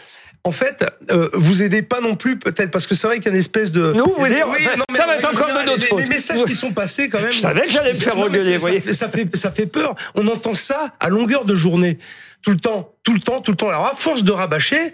En 0.45 0.51
fait, 0.51 0.83
euh, 1.09 1.29
vous 1.33 1.63
aidez 1.63 1.81
pas 1.81 2.01
non 2.01 2.17
plus, 2.17 2.37
peut-être, 2.37 2.69
parce 2.69 2.85
que 2.85 2.95
c'est 2.95 3.07
vrai 3.07 3.17
qu'il 3.17 3.27
y 3.27 3.29
a 3.29 3.31
une 3.31 3.39
espèce 3.39 3.71
de. 3.71 3.93
Nous, 3.93 4.03
vous 4.03 4.13
voulez 4.17 4.35
dire, 4.35 4.47
Oui, 4.51 4.61
ça- 4.61 4.75
non, 4.75 4.83
mais 4.91 4.97
ça 4.97 5.05
va 5.05 5.15
être 5.15 5.29
encore 5.29 5.47
de 5.57 5.65
notre 5.65 5.85
faute. 5.87 6.01
Les 6.01 6.05
messages 6.07 6.43
qui 6.43 6.53
sont 6.55 6.71
passés, 6.73 7.07
quand 7.07 7.21
même. 7.21 7.31
Je 7.31 7.39
savais 7.39 7.61
que 7.61 7.71
j'allais 7.71 7.91
me 7.91 7.95
faire 7.95 8.17
engueuler, 8.17 8.55
vous 8.57 8.59
voyez. 8.59 8.81
Ça 8.91 9.07
fait, 9.07 9.33
ça 9.37 9.51
fait 9.51 9.67
peur. 9.67 9.95
On 10.15 10.27
entend 10.27 10.53
ça 10.53 10.93
à 10.99 11.07
longueur 11.07 11.45
de 11.45 11.55
journée. 11.55 11.97
Tout 12.43 12.51
le 12.51 12.57
temps, 12.57 12.91
tout 13.03 13.13
le 13.13 13.19
temps, 13.21 13.39
tout 13.39 13.51
le 13.51 13.57
temps. 13.57 13.69
Alors, 13.69 13.85
à 13.87 13.95
force 13.95 14.23
de 14.25 14.31
rabâcher, 14.33 14.93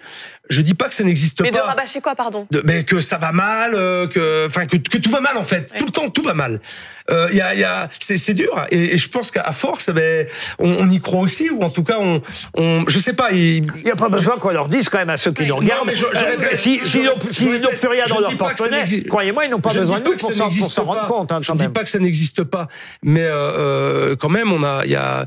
je 0.51 0.61
dis 0.61 0.75
pas 0.75 0.87
que 0.87 0.93
ça 0.93 1.03
n'existe 1.03 1.41
Mais 1.41 1.49
de 1.49 1.57
pas. 1.57 1.63
rabâcher 1.63 1.99
quoi, 1.99 2.15
pardon 2.15 2.47
de- 2.51 2.61
mais 2.65 2.83
que 2.83 3.01
ça 3.01 3.17
va 3.17 3.31
mal, 3.31 3.73
euh, 3.73 4.07
que, 4.07 4.45
enfin 4.45 4.67
que, 4.67 4.77
que 4.77 4.97
tout 4.99 5.09
va 5.09 5.19
mal 5.19 5.35
en 5.35 5.43
fait, 5.43 5.71
Ouais. 5.71 5.79
tout 5.79 5.85
le 5.85 5.91
temps 5.91 6.09
tout 6.09 6.21
va 6.21 6.35
mal. 6.35 6.61
Euh, 7.11 7.27
Il 7.31 7.37
y 7.37 7.41
a, 7.41 7.55
y 7.55 7.63
a, 7.63 7.89
c'est, 7.99 8.17
c'est 8.17 8.35
dur 8.35 8.65
et, 8.69 8.93
et 8.93 8.97
je 8.97 9.09
pense 9.09 9.31
qu'à 9.31 9.51
force, 9.51 9.89
ben, 9.89 10.27
on, 10.59 10.69
on 10.71 10.89
y 10.91 10.99
croit 10.99 11.21
aussi 11.21 11.49
ou 11.49 11.61
en 11.63 11.71
tout 11.71 11.83
cas 11.83 11.97
on, 11.99 12.21
on 12.55 12.83
je 12.87 12.99
sais 12.99 13.13
pas. 13.13 13.31
il- 13.31 13.61
n'y 13.83 13.89
a 13.91 13.95
pas 13.95 14.09
besoin 14.09 14.37
qu'on 14.37 14.51
leur 14.51 14.69
dise 14.69 14.89
quand 14.89 14.99
même 14.99 15.09
à 15.09 15.17
ceux 15.17 15.31
qui 15.31 15.41
nous 15.43 15.49
Non, 15.49 15.55
regardent. 15.57 15.87
mais 15.87 15.95
je- 15.95 16.05
je 16.13 16.23
euh, 16.23 16.37
répète, 16.37 16.55
si- 16.57 16.79
S'ils 16.83 17.03
n'ont 17.03 17.17
plus 17.17 17.87
rien 17.87 18.05
dans 18.07 18.19
leur 18.19 18.37
pas 18.37 18.49
porte-monnaie, 18.53 18.83
croyez-moi, 19.09 19.45
ils 19.45 19.51
n'ont 19.51 19.59
pas 19.59 19.69
je 19.71 19.79
besoin 19.79 19.99
de 19.99 20.05
nous 20.05 20.15
pour 20.15 20.31
s'en 20.71 20.83
rendre 20.83 21.01
pas. 21.01 21.07
compte. 21.07 21.31
hein, 21.31 21.39
Je 21.41 21.51
ne 21.51 21.57
dis 21.57 21.67
pas 21.69 21.81
que 21.83 21.89
ça 21.89 21.97
n'existe 21.99 22.43
pas, 22.43 22.67
mais 23.01 23.23
euh, 23.23 23.33
euh, 23.33 24.15
quand 24.15 24.29
même 24.29 24.51
on 24.53 24.61
a, 24.63 24.85
il 24.85 24.91
y 24.91 24.95
a, 24.95 25.25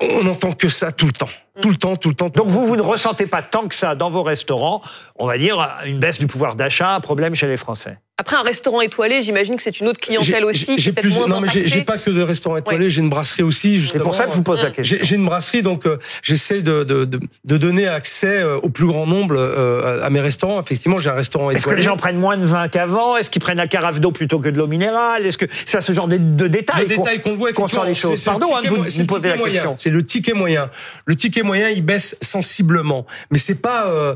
on 0.00 0.26
entend 0.26 0.52
que 0.52 0.68
ça 0.68 0.92
tout 0.92 1.06
le 1.06 1.12
temps, 1.12 1.28
tout 1.60 1.70
le 1.70 1.76
temps, 1.76 1.96
tout 1.96 2.08
le 2.08 2.14
temps. 2.14 2.30
tout 2.30 2.42
Donc 2.42 2.50
vous, 2.50 2.66
vous 2.66 2.76
ne 2.76 2.82
ressentez 2.82 3.26
pas 3.26 3.42
tant 3.42 3.68
que 3.68 3.74
ça 3.74 3.94
dans 3.94 4.10
vos 4.10 4.22
restaurants, 4.22 4.82
on 5.16 5.26
va 5.26 5.38
dire, 5.38 5.78
une 5.86 5.98
baisse 5.98 6.18
du 6.18 6.26
pouvoir 6.26 6.56
d'achat, 6.56 6.94
un 6.94 7.00
problème 7.00 7.34
chez 7.34 7.46
les 7.46 7.56
Français. 7.56 7.98
Après, 8.16 8.36
un 8.36 8.42
restaurant 8.42 8.80
étoilé, 8.80 9.22
j'imagine 9.22 9.56
que 9.56 9.62
c'est 9.62 9.80
une 9.80 9.88
autre 9.88 9.98
clientèle 9.98 10.44
aussi, 10.44 10.78
J'ai 10.78 10.92
plus, 10.92 11.12
moins 11.16 11.26
non 11.26 11.40
mais 11.40 11.48
j'ai 11.52 11.80
pas 11.82 11.98
que 11.98 12.10
de 12.10 12.22
restaurants 12.22 12.56
étoilés, 12.56 12.88
j'ai 12.88 13.00
une 13.00 13.08
brasserie 13.08 13.42
aussi. 13.42 13.80
C'est 13.80 13.98
pour 13.98 14.14
ça 14.14 14.26
que 14.26 14.30
je 14.30 14.36
vous 14.36 14.44
pose 14.44 14.62
la 14.62 14.70
question. 14.70 14.98
J'ai 15.02 15.16
une 15.16 15.24
brasserie, 15.24 15.62
donc 15.62 15.84
euh, 15.84 15.98
j'essaie 16.22 16.62
de, 16.62 16.84
de, 16.84 17.04
de, 17.06 17.18
de 17.44 17.56
donner 17.56 17.88
accès 17.88 18.38
euh, 18.38 18.56
au 18.58 18.68
plus 18.68 18.86
grand 18.86 19.08
nombre 19.08 19.34
euh, 19.36 20.04
à 20.04 20.10
mes 20.10 20.20
restaurants. 20.20 20.60
Effectivement, 20.60 20.98
j'ai 20.98 21.10
un 21.10 21.14
restaurant 21.14 21.50
Est-ce 21.50 21.56
que 21.56 21.62
étoilé. 21.62 21.78
les 21.78 21.82
gens 21.82 21.96
prennent 21.96 22.18
moins 22.18 22.36
de 22.36 22.46
vin 22.46 22.68
qu'avant? 22.68 23.16
Est-ce 23.16 23.30
qu'ils 23.30 23.42
prennent 23.42 23.58
la 23.58 23.66
carafe 23.66 23.98
d'eau 24.00 24.12
plutôt 24.12 24.38
que 24.38 24.48
de 24.48 24.58
l'eau 24.58 24.68
minérale? 24.68 25.26
Est-ce 25.26 25.36
que 25.38 25.46
c'est 25.66 25.78
à 25.78 25.80
ce 25.80 25.92
genre 25.92 26.06
de, 26.06 26.16
de 26.18 26.46
détails 26.46 26.86
le 26.86 26.94
qu'on- 26.94 27.02
détail 27.02 27.20
qu'on 27.20 27.34
voit, 27.34 27.52
qu'on 27.52 27.66
sent 27.66 27.80
les 27.84 27.94
choses 27.94 28.10
c'est- 28.20 28.30
c'est 28.30 28.30
le 28.30 28.38
Pardon 28.38 28.54
hein, 28.56 28.60
vous, 28.68 28.76
vous 28.76 28.82
le 28.84 29.06
poser 29.06 29.28
la 29.30 29.36
moyen. 29.36 29.52
question. 29.54 29.74
C'est 29.76 29.90
le 29.90 30.04
ticket 30.04 30.34
moyen. 30.34 30.70
Le 31.06 31.16
ticket 31.16 31.42
moyen, 31.42 31.68
il 31.70 31.84
baisse 31.84 32.16
sensiblement, 32.22 33.06
mais 33.32 33.38
c'est 33.40 33.60
pas, 33.60 33.88
euh, 33.88 34.14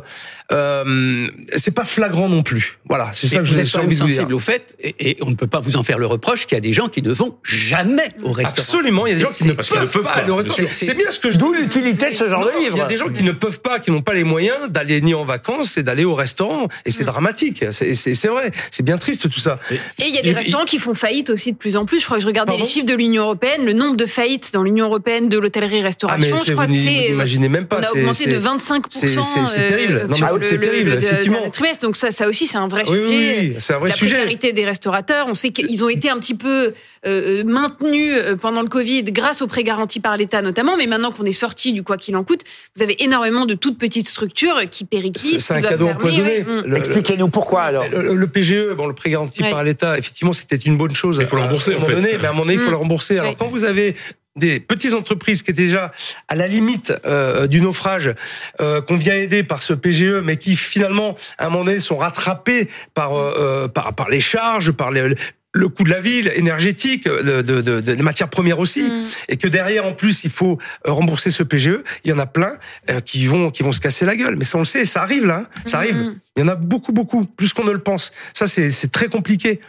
euh, 0.53 1.27
c'est 1.57 1.75
pas 1.75 1.85
flagrant 1.85 2.29
non 2.29 2.45
plus. 2.45 2.79
Voilà, 2.89 3.11
c'est 3.13 3.27
ça 3.27 3.39
que 3.41 3.45
je 3.45 3.55
vous 3.89 3.95
vous 3.95 4.11
ai 4.11 4.13
êtes 4.15 4.19
quand 4.19 4.25
envie 4.25 4.25
même 4.25 4.29
de 4.29 4.35
vous 4.35 4.35
dire. 4.35 4.35
sensible 4.35 4.35
au 4.35 4.39
fait, 4.39 4.77
et, 4.81 5.11
et 5.11 5.17
on 5.23 5.31
ne 5.31 5.35
peut 5.37 5.47
pas 5.47 5.61
vous 5.61 5.77
en 5.77 5.83
faire 5.83 5.99
le 5.99 6.07
reproche 6.07 6.47
qu'il 6.47 6.57
y 6.57 6.59
a 6.59 6.61
des 6.61 6.73
gens 6.73 6.89
qui 6.89 7.03
ne 7.03 7.11
vont 7.13 7.37
jamais 7.43 8.09
au 8.23 8.33
restaurant. 8.33 8.59
Absolument, 8.69 9.07
il 9.07 9.13
y 9.13 9.15
a 9.15 9.17
des 9.19 9.23
gens 9.25 9.31
qui 9.31 9.47
ne 9.47 9.53
peuvent 9.53 9.91
pas 9.93 10.01
pas, 10.03 10.11
aller 10.21 10.31
au 10.31 10.37
restaurant. 10.37 10.69
C'est 10.71 10.95
bien 10.95 11.11
ce 11.11 11.19
que 11.19 11.31
je 11.31 11.39
D'où 11.39 11.53
l'utilité 11.53 12.11
de 12.11 12.17
ce 12.17 12.29
genre 12.29 12.41
Non, 12.41 12.47
de 12.47 12.53
Il 12.59 12.63
y 12.63 12.65
livre. 12.65 12.83
a 12.85 12.87
des 12.89 12.97
gens 12.97 13.09
qui 13.09 13.23
ne 13.23 13.33
peuvent 13.33 13.61
pas, 13.61 13.79
qui 13.79 13.91
n'ont 13.91 14.03
pas 14.03 14.15
les 14.15 14.25
moyens 14.25 14.69
d'aller 14.71 15.01
ni 15.01 15.15
en 15.15 15.25
vacances 15.25 15.77
et 15.79 15.83
d'aller 15.83 16.05
au 16.05 16.15
restaurant. 16.15 16.69
Et 16.85 16.91
c'est 16.91 17.05
dramatique. 17.05 17.65
C'est- 17.71 17.95
C'est 17.95 18.15
c'est 18.15 18.29
vrai. 18.29 18.51
C'est 18.71 18.83
bien 18.83 18.99
triste 18.99 19.29
tout 19.31 19.39
ça. 19.39 19.59
Et 19.71 20.07
il 20.09 20.15
y 20.15 20.19
a 20.19 20.23
des 20.23 20.31
Et- 20.31 20.33
restaurants 20.35 20.65
qui 20.65 20.79
font 20.79 20.95
faillite 20.95 21.31
aussi 21.31 21.53
de 21.53 21.57
plus 21.59 21.77
en 21.77 21.85
plus. 21.87 22.01
Je 22.01 22.05
crois 22.07 22.17
que 22.19 22.23
je 22.23 22.27
regardais 22.27 22.51
Pardon 22.53 22.63
les 22.65 22.69
chiffres 22.69 22.87
de 22.87 22.95
l'Union 22.95 23.23
européenne, 23.25 23.65
le 23.65 23.73
nombre 23.73 23.97
de 23.97 24.07
faillites 24.07 24.51
dans 24.53 24.63
l'Union 24.63 24.87
européenne 24.87 25.29
de 25.29 25.39
Ah 25.39 25.41
l'hôtellerie-restauration. 25.41 26.29
mais 26.37 26.43
je 26.47 26.53
crois 26.53 26.67
vous 26.67 26.73
que 26.75 26.79
c'est. 26.81 27.09
n'imaginez 27.11 27.49
même 27.49 27.67
pas. 27.67 27.77
On 27.77 27.81
a 27.81 27.83
c'est- 27.83 27.99
augmenté 28.01 28.27
de 28.27 28.39
25% 28.39 29.23
c'est- 29.23 29.47
c'est 29.47 29.61
euh, 29.61 29.69
terrible. 29.69 30.05
Non, 30.09 30.17
mais 30.21 30.27
le- 30.41 30.59
terrible, 30.61 30.91
le- 30.91 30.97
effectivement. 31.03 31.51
trimestre. 31.51 31.83
Donc 31.87 31.97
ça, 31.97 32.11
ça 32.11 32.29
aussi, 32.29 32.47
c'est 32.47 32.57
un 32.59 32.69
vrai 32.69 32.83
Oui, 32.89 32.97
sujet. 32.97 33.07
oui, 33.09 33.53
oui. 33.55 33.57
C'est 33.79 33.85
un 33.85 33.89
vrai 33.89 33.89
la 33.91 33.95
sujet. 33.97 34.15
précarité 34.17 34.53
des 34.53 34.65
restaurateurs. 34.65 35.27
On 35.29 35.35
sait 35.35 35.51
qu'ils 35.51 35.85
ont 35.85 35.89
été 35.89 36.11
un 36.11 36.19
petit 36.19 36.35
peu 36.37 36.73
euh, 37.07 37.45
maintenus 37.45 38.15
euh, 38.17 38.37
pendant 38.37 38.63
le 38.63 38.69
Covid 38.69 39.05
grâce 39.05 39.43
aux 39.43 39.47
prêts 39.47 39.65
garantis 39.65 40.01
par 40.01 40.17
l'État 40.17 40.43
notamment, 40.43 40.77
mais 40.77 40.87
maintenant 40.87 41.11
qu'on 41.13 41.25
est 41.25 41.33
sorti 41.33 41.73
du 41.73 41.83
quoi 41.83 41.97
qu'il 41.97 42.17
en 42.17 42.25
coûte, 42.25 42.41
vous 42.77 42.83
avez 42.83 43.03
énormément 43.03 43.47
de 43.47 43.55
toutes 43.55 43.79
petites 43.79 44.09
structures 44.09 44.61
qui 44.71 44.85
périclitent, 44.85 45.41
C'est 45.41 45.55
un 45.55 45.61
cadeau 45.61 45.87
fermer, 45.87 45.93
empoisonné. 45.93 46.45
Le- 46.67 46.77
Expliquez-nous 46.77 47.29
pourquoi 47.29 47.63
alors. 47.63 47.85
Le, 47.91 48.27
PGE, 48.27 48.73
bon, 48.77 48.87
le 48.87 48.95
prêt 48.95 49.11
garanti 49.11 49.43
Ouais. 49.43 49.51
par 49.51 49.63
l'État, 49.65 49.97
effectivement, 49.99 50.33
c'était 50.33 50.57
une 50.57 50.77
bonne 50.77 50.95
chose. 50.95 51.19
Il 51.21 51.27
faut 51.27 51.37
le 51.37 51.43
rembourser, 51.43 51.73
à 51.73 51.75
un 51.75 51.77
en 51.77 51.81
moment 51.81 51.95
fait. 51.97 52.03
donné, 52.03 52.19
mais 52.21 52.27
à 52.27 52.31
un 52.31 52.33
moment 52.33 52.45
donné, 52.45 52.55
il 52.55 52.59
faut 52.61 52.69
Mm. 52.69 52.71
le 52.73 52.77
rembourser. 52.77 53.19
Alors, 53.19 53.31
Ouais. 53.31 53.37
quand 53.39 53.49
vous 53.49 53.65
avez 53.65 53.95
des 54.39 54.61
petites 54.61 54.95
entreprises 54.95 55.43
qui 55.43 55.51
étaient 55.51 55.63
déjà 55.63 55.93
à 56.29 56.35
la 56.37 56.47
limite 56.49 56.93
euh, 57.05 57.47
du 57.47 57.61
naufrage, 57.61 58.15
euh, 58.61 58.81
qu'on 58.81 58.97
vient 58.97 59.15
aider 59.15 59.43
par 59.43 59.61
ce 59.63 59.75
PGE, 59.75 60.21
mais 60.25 60.37
qui 60.37 60.57
finalement, 60.57 61.17
à 61.39 61.47
un 61.47 61.51
moment 61.51 61.65
donné, 61.65 61.79
sont 61.81 61.97
rattrapés 61.99 62.69
par 62.95 63.15
euh, 63.15 63.35
euh, 63.39 63.69
par, 63.69 63.95
par 63.95 64.09
les 64.09 64.21
charges, 64.21 64.73
par 64.73 64.91
les, 64.91 65.15
le 65.55 65.69
coût 65.69 65.83
de 65.83 65.91
la 65.91 66.01
ville, 66.01 66.31
énergétique, 66.37 67.05
de, 67.09 67.41
de, 67.43 67.61
de- 67.63 67.81
des 67.81 67.97
matières 68.03 68.29
premières 68.29 68.59
aussi, 68.59 68.83
Mm. 68.83 69.05
et 69.31 69.37
que 69.39 69.49
derrière, 69.49 69.87
en 69.87 69.93
plus, 69.93 70.23
il 70.25 70.31
faut 70.31 70.59
euh, 70.87 70.93
rembourser 70.93 71.31
ce 71.31 71.43
PGE. 71.43 71.81
Il 72.05 72.11
y 72.11 72.13
en 72.13 72.19
a 72.19 72.27
plein 72.27 72.59
euh, 72.91 73.01
qui 73.01 73.27
vont 73.27 73.51
qui 73.51 73.63
vont 73.63 73.73
se 73.73 73.81
casser 73.81 74.05
la 74.05 74.15
gueule. 74.15 74.37
Mais 74.37 74.45
ça, 74.45 74.59
on 74.59 74.61
le 74.61 74.67
sait, 74.67 74.85
ça 74.85 75.03
arrive 75.03 75.27
là, 75.27 75.45
hein. 75.45 75.47
ça 75.65 75.79
arrive. 75.79 75.97
Mm. 75.97 76.19
Il 76.37 76.41
y 76.41 76.45
en 76.45 76.49
a 76.49 76.55
beaucoup, 76.55 76.93
beaucoup, 76.93 77.25
plus 77.25 77.53
qu'on 77.55 77.65
ne 77.65 77.73
le 77.73 77.81
pense. 77.81 78.13
Ça, 78.35 78.47
c'est 78.47 78.71
c'est 78.71 78.93
très 78.93 79.09
compliqué. 79.09 79.61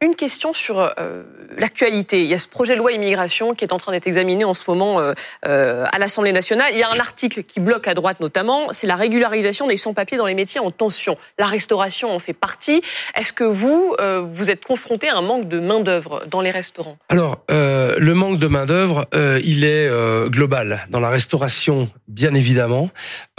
Une 0.00 0.14
question 0.14 0.52
sur 0.52 0.78
euh, 0.78 1.24
l'actualité. 1.56 2.22
Il 2.22 2.28
y 2.28 2.34
a 2.34 2.38
ce 2.38 2.46
projet 2.46 2.74
de 2.74 2.78
loi 2.78 2.92
immigration 2.92 3.54
qui 3.54 3.64
est 3.64 3.72
en 3.72 3.78
train 3.78 3.90
d'être 3.90 4.06
examiné 4.06 4.44
en 4.44 4.54
ce 4.54 4.70
moment 4.70 5.00
euh, 5.00 5.12
euh, 5.44 5.84
à 5.90 5.98
l'Assemblée 5.98 6.30
nationale. 6.30 6.70
Il 6.72 6.78
y 6.78 6.84
a 6.84 6.90
un 6.90 7.00
article 7.00 7.42
qui 7.42 7.58
bloque 7.58 7.88
à 7.88 7.94
droite 7.94 8.20
notamment, 8.20 8.68
c'est 8.70 8.86
la 8.86 8.94
régularisation 8.94 9.66
des 9.66 9.76
sans-papiers 9.76 10.16
dans 10.16 10.26
les 10.26 10.36
métiers 10.36 10.60
en 10.60 10.70
tension. 10.70 11.16
La 11.36 11.46
restauration 11.46 12.14
en 12.14 12.20
fait 12.20 12.32
partie. 12.32 12.80
Est-ce 13.16 13.32
que 13.32 13.42
vous, 13.42 13.96
euh, 14.00 14.24
vous 14.32 14.52
êtes 14.52 14.64
confronté 14.64 15.08
à 15.08 15.16
un 15.16 15.22
manque 15.22 15.48
de 15.48 15.58
main-d'œuvre 15.58 16.22
dans 16.30 16.42
les 16.42 16.52
restaurants? 16.52 16.96
Alors, 17.08 17.38
euh, 17.50 17.96
le 17.98 18.14
manque 18.14 18.38
de 18.38 18.46
main 18.46 18.66
d'œuvre, 18.66 19.08
euh, 19.14 19.40
il 19.42 19.64
est 19.64 19.88
euh, 19.88 20.28
global 20.28 20.86
dans 20.90 21.00
la 21.00 21.08
restauration, 21.08 21.90
bien 22.06 22.34
évidemment, 22.34 22.90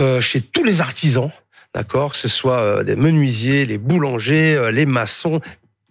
euh, 0.01 0.19
chez 0.19 0.41
tous 0.41 0.65
les 0.65 0.81
artisans, 0.81 1.31
d'accord, 1.73 2.11
que 2.11 2.17
ce 2.17 2.27
soit 2.27 2.59
euh, 2.59 2.83
des 2.83 2.97
menuisiers, 2.97 3.65
les 3.65 3.77
boulangers, 3.77 4.55
euh, 4.55 4.71
les 4.71 4.85
maçons, 4.85 5.39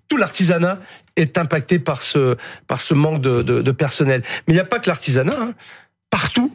tout 0.08 0.16
l'artisanat 0.16 0.78
est 1.16 1.38
impacté 1.38 1.78
par 1.78 2.02
ce 2.02 2.36
par 2.66 2.80
ce 2.80 2.94
manque 2.94 3.20
de, 3.20 3.42
de, 3.42 3.62
de 3.62 3.70
personnel. 3.72 4.22
Mais 4.46 4.54
il 4.54 4.56
n'y 4.56 4.60
a 4.60 4.64
pas 4.64 4.78
que 4.78 4.88
l'artisanat. 4.88 5.34
hein. 5.38 5.54
Partout, 6.10 6.54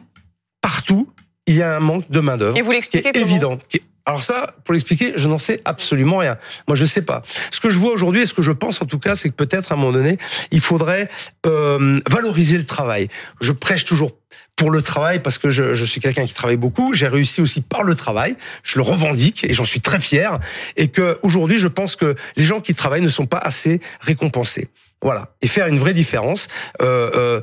partout, 0.60 1.12
il 1.46 1.54
y 1.56 1.62
a 1.62 1.76
un 1.76 1.80
manque 1.80 2.10
de 2.10 2.20
main 2.20 2.36
d'œuvre 2.36 2.56
Et 2.56 2.62
vous 2.62 2.70
qui 2.70 2.76
l'expliquez 2.76 3.08
est 3.08 3.16
évident. 3.16 3.56
qui 3.68 3.76
est- 3.78 3.82
Alors 4.06 4.22
ça, 4.22 4.54
pour 4.64 4.74
l'expliquer, 4.74 5.14
je 5.16 5.28
n'en 5.28 5.38
sais 5.38 5.60
absolument 5.64 6.18
rien. 6.18 6.36
Moi, 6.68 6.76
je 6.76 6.84
sais 6.84 7.02
pas. 7.02 7.22
Ce 7.50 7.58
que 7.58 7.70
je 7.70 7.78
vois 7.78 7.90
aujourd'hui, 7.90 8.20
et 8.20 8.26
ce 8.26 8.34
que 8.34 8.42
je 8.42 8.52
pense 8.52 8.82
en 8.82 8.86
tout 8.86 8.98
cas, 8.98 9.14
c'est 9.14 9.30
que 9.30 9.34
peut-être 9.34 9.72
à 9.72 9.76
un 9.76 9.78
moment 9.78 9.92
donné, 9.92 10.18
il 10.50 10.60
faudrait 10.60 11.08
euh, 11.46 12.00
valoriser 12.10 12.58
le 12.58 12.66
travail. 12.66 13.08
Je 13.40 13.52
prêche 13.52 13.86
toujours 13.86 14.12
pour 14.56 14.70
le 14.70 14.82
travail 14.82 15.20
parce 15.22 15.38
que 15.38 15.48
je, 15.48 15.72
je 15.72 15.84
suis 15.86 16.00
quelqu'un 16.00 16.26
qui 16.26 16.34
travaille 16.34 16.58
beaucoup. 16.58 16.92
J'ai 16.92 17.08
réussi 17.08 17.40
aussi 17.40 17.62
par 17.62 17.82
le 17.82 17.94
travail. 17.94 18.36
Je 18.62 18.76
le 18.76 18.82
revendique 18.82 19.44
et 19.44 19.54
j'en 19.54 19.64
suis 19.64 19.80
très 19.80 19.98
fier. 19.98 20.38
Et 20.76 20.88
que 20.88 21.18
aujourd'hui, 21.22 21.56
je 21.56 21.68
pense 21.68 21.96
que 21.96 22.14
les 22.36 22.44
gens 22.44 22.60
qui 22.60 22.74
travaillent 22.74 23.00
ne 23.00 23.08
sont 23.08 23.26
pas 23.26 23.38
assez 23.38 23.80
récompensés. 24.00 24.68
Voilà. 25.04 25.28
Et 25.42 25.46
faire 25.46 25.66
une 25.68 25.78
vraie 25.78 25.92
différence. 25.94 26.48
Euh, 26.82 27.10
euh, 27.14 27.40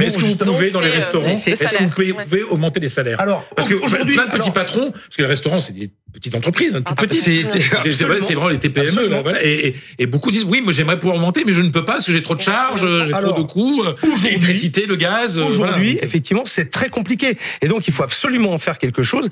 Est-ce 0.00 0.16
que 0.18 0.22
vous 0.22 0.36
pouvez 0.36 0.70
dans 0.70 0.80
les 0.80 0.90
euh, 0.90 0.92
restaurants, 0.92 1.36
c'est 1.36 1.52
est-ce 1.52 1.62
que 1.62 1.66
salaire, 1.70 1.82
vous 1.88 1.94
pouvez, 1.94 2.12
ouais. 2.12 2.24
pouvez 2.24 2.42
augmenter 2.44 2.78
les 2.80 2.88
salaires 2.90 3.20
Alors, 3.20 3.44
Parce 3.56 3.66
que 3.66 3.74
aujourd'hui, 3.74 4.14
plein 4.14 4.26
de 4.26 4.30
petits 4.30 4.50
alors- 4.50 4.52
patrons, 4.52 4.90
parce 4.92 5.16
que 5.16 5.22
les 5.22 5.28
restaurants 5.28 5.58
c'est 5.58 5.72
des 5.72 5.90
petites 6.12 6.34
entreprises, 6.34 6.74
hein, 6.74 6.82
toutes 6.82 6.96
Ah, 6.98 7.02
petites. 7.02 7.22
c'est- 7.22 8.04
vrai, 8.04 8.18
vraiment 8.20 8.48
les 8.48 8.58
TPME. 8.58 9.08
Là, 9.08 9.22
voilà. 9.22 9.42
et, 9.44 9.68
et, 9.68 9.76
et 9.98 10.06
beaucoup 10.06 10.30
disent 10.30 10.44
oui, 10.44 10.60
moi 10.60 10.72
j'aimerais 10.72 10.98
pouvoir 10.98 11.16
augmenter, 11.16 11.44
mais 11.46 11.52
je 11.52 11.62
ne 11.62 11.70
peux 11.70 11.84
pas 11.84 11.92
parce 11.94 12.04
que 12.06 12.12
j'ai 12.12 12.22
trop 12.22 12.34
de 12.34 12.42
charges, 12.42 12.86
j'ai 13.06 13.12
trop 13.12 13.32
de 13.32 13.42
coûts, 13.42 13.82
euh, 13.84 13.94
l'électricité, 14.22 14.84
le 14.86 14.96
gaz. 14.96 15.38
euh, 15.38 15.44
Aujourd'hui, 15.44 15.92
voilà. 15.92 16.04
effectivement, 16.04 16.42
c'est 16.44 16.70
très 16.70 16.90
compliqué. 16.90 17.38
Et 17.62 17.68
donc, 17.68 17.88
il 17.88 17.94
faut 17.94 18.02
absolument 18.04 18.52
en 18.52 18.58
faire 18.58 18.78
quelque 18.78 19.02
chose. 19.02 19.28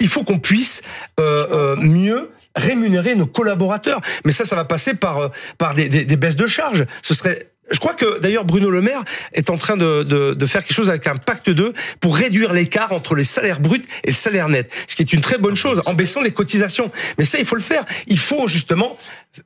Il 0.00 0.08
faut 0.08 0.24
qu'on 0.24 0.40
puisse 0.40 0.82
euh, 1.20 1.46
euh, 1.52 1.76
mieux 1.76 2.30
rémunérer 2.56 3.14
nos 3.14 3.26
collaborateurs. 3.26 4.00
Mais 4.24 4.32
ça, 4.32 4.44
ça 4.44 4.56
va 4.56 4.64
passer 4.64 4.94
par 4.94 5.18
euh, 5.18 5.28
par 5.58 5.74
des, 5.74 5.88
des, 5.88 6.04
des 6.04 6.16
baisses 6.16 6.36
de 6.36 6.46
charges. 6.46 6.86
Ce 7.02 7.14
serait 7.14 7.52
je 7.72 7.78
crois 7.78 7.94
que 7.94 8.18
d'ailleurs 8.18 8.44
Bruno 8.44 8.70
Le 8.70 8.82
Maire 8.82 9.02
est 9.32 9.50
en 9.50 9.56
train 9.56 9.76
de, 9.76 10.02
de, 10.02 10.34
de 10.34 10.46
faire 10.46 10.62
quelque 10.62 10.74
chose 10.74 10.90
avec 10.90 11.06
un 11.06 11.16
pacte 11.16 11.50
2 11.50 11.72
pour 12.00 12.16
réduire 12.16 12.52
l'écart 12.52 12.92
entre 12.92 13.14
les 13.14 13.24
salaires 13.24 13.60
bruts 13.60 13.82
et 14.04 14.08
le 14.08 14.12
salaire 14.12 14.48
net, 14.48 14.70
ce 14.86 14.94
qui 14.94 15.02
est 15.02 15.12
une 15.12 15.20
très 15.20 15.38
bonne 15.38 15.56
chose 15.56 15.80
en 15.86 15.94
baissant 15.94 16.20
les 16.20 16.32
cotisations. 16.32 16.90
Mais 17.18 17.24
ça, 17.24 17.38
il 17.38 17.46
faut 17.46 17.56
le 17.56 17.62
faire. 17.62 17.84
Il 18.06 18.18
faut 18.18 18.46
justement 18.46 18.98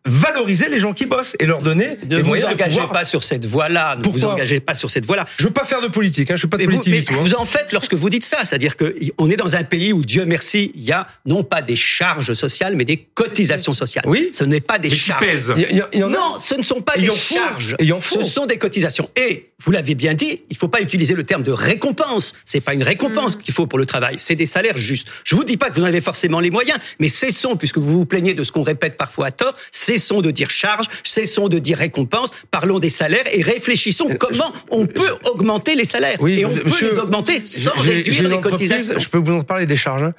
valoriser 0.05 0.69
les 0.69 0.79
gens 0.79 0.93
qui 0.93 1.07
bossent 1.07 1.37
et 1.39 1.47
leur 1.47 1.61
donner 1.61 1.97
Ne 2.09 2.17
les 2.17 2.23
vous 2.23 2.29
moyens 2.29 2.49
de 2.49 2.55
engagez 2.55 2.71
pouvoir- 2.81 2.93
pas 2.93 3.05
sur 3.05 3.23
cette 3.23 3.47
voie-là. 3.47 3.97
Ne 3.97 4.09
vous 4.09 4.25
engagez 4.25 4.61
pas 4.61 4.75
sur 4.75 4.91
cette 4.91 5.07
voie-là. 5.07 5.25
Je 5.39 5.45
veux 5.45 5.53
pas 5.53 5.65
faire 5.65 5.81
de 5.81 5.89
politique. 5.89 6.31
Hein, 6.31 6.35
je 6.37 6.43
fais 6.43 6.49
pas 6.49 6.57
de 6.57 6.63
Mais 6.63 6.67
vous, 6.73 6.79
politique 6.83 6.93
mais 6.95 7.01
du 7.01 7.05
tout. 7.07 7.15
hein. 7.15 7.23
vous 7.23 7.35
en 7.35 7.45
faites 7.45 7.73
lorsque 7.73 7.95
vous 7.95 8.11
dites 8.11 8.25
ça, 8.25 8.39
c'est-à-dire 8.45 8.77
que 8.77 8.97
on 9.19 9.31
est 9.31 9.37
dans 9.37 9.57
un 9.57 9.63
pays 9.65 9.93
où 9.93 10.05
Dieu 10.05 10.25
merci, 10.27 10.73
il 10.75 10.83
y 10.85 10.93
a 10.93 11.07
non 11.25 11.45
pas 11.45 11.63
des 11.63 11.77
charges 11.77 12.33
sociales, 12.35 12.75
mais 12.77 12.85
des 12.85 12.97
cotisations 13.15 13.75
sociales. 13.75 14.05
Oui. 14.07 14.31
ce 14.33 14.45
n'est 14.45 14.61
pas 14.61 14.79
des 14.79 14.89
Mais 14.89 14.95
qui 14.95 15.01
charges. 15.01 15.25
pèsent. 15.25 15.55
Il 15.57 15.77
y 15.77 15.81
a- 15.81 15.89
il 15.93 16.05
en 16.05 16.09
a- 16.13 16.17
Non, 16.17 16.39
ce 16.39 16.55
ne 16.57 16.63
sont 16.63 16.81
pas 16.81 16.97
des 16.97 17.11
charges. 17.11 17.77
Ce 18.01 18.23
sont 18.23 18.47
des 18.47 18.59
cotisations. 18.59 19.09
Et 19.17 19.51
vous 19.65 19.71
l'avez 19.71 19.95
bien 19.95 20.15
dit, 20.15 20.43
il 20.51 20.57
faut 20.57 20.69
pas 20.69 20.81
utiliser 20.83 21.15
le 21.15 21.23
terme 21.23 21.43
de 21.43 21.53
récompense. 21.53 22.35
C'est 22.45 22.61
pas 22.61 22.75
une 22.75 22.83
récompense 22.83 23.37
qu'il 23.37 23.55
faut 23.55 23.67
pour 23.67 23.79
le 23.79 23.87
travail. 23.87 24.17
C'est 24.19 24.35
des 24.35 24.47
salaires 24.47 24.77
justes. 24.77 25.09
Je 25.25 25.35
vous 25.35 25.45
dis 25.45 25.57
pas 25.57 25.71
que 25.71 25.77
vous 25.77 25.83
en 25.83 25.87
avez 25.87 26.01
forcément 26.01 26.41
les 26.41 26.51
moyens, 26.51 26.79
mais 27.01 27.09
cessons, 27.09 27.57
puisque 27.57 27.79
vous 27.79 27.93
vous 27.99 28.07
plaignez 28.07 28.35
de 28.35 28.45
ce 28.45 28.53
qu'on 28.53 28.63
répète 28.63 28.97
parfois 28.97 29.27
à 29.27 29.31
tort, 29.31 29.55
cessons 29.77 30.21
de 30.23 30.31
dire 30.31 30.51
charge, 30.51 30.87
cessons 31.05 31.49
de 31.49 31.59
dire 31.59 31.79
récompense. 31.79 32.31
Parlons 32.51 32.79
des 32.79 32.89
salaires 32.89 33.27
et 33.33 33.43
réfléchissons 33.43 34.09
comment 34.19 34.53
on 34.71 34.87
peut 34.87 35.15
augmenter 35.25 35.75
les 35.75 35.85
salaires. 35.85 36.17
Oui, 36.21 36.41
et 36.41 36.45
on 36.47 36.51
monsieur, 36.55 36.89
peut 36.89 36.95
les 36.95 36.99
augmenter 37.01 37.45
sans 37.47 37.73
réduire 37.77 38.29
les 38.29 38.41
cotisations. 38.41 38.99
Je 38.99 39.09
peux 39.09 39.19
vous 39.19 39.33
en 39.35 39.43
parler 39.43 39.67
des 39.67 39.77
charges. 39.77 40.03
hein. 40.03 40.15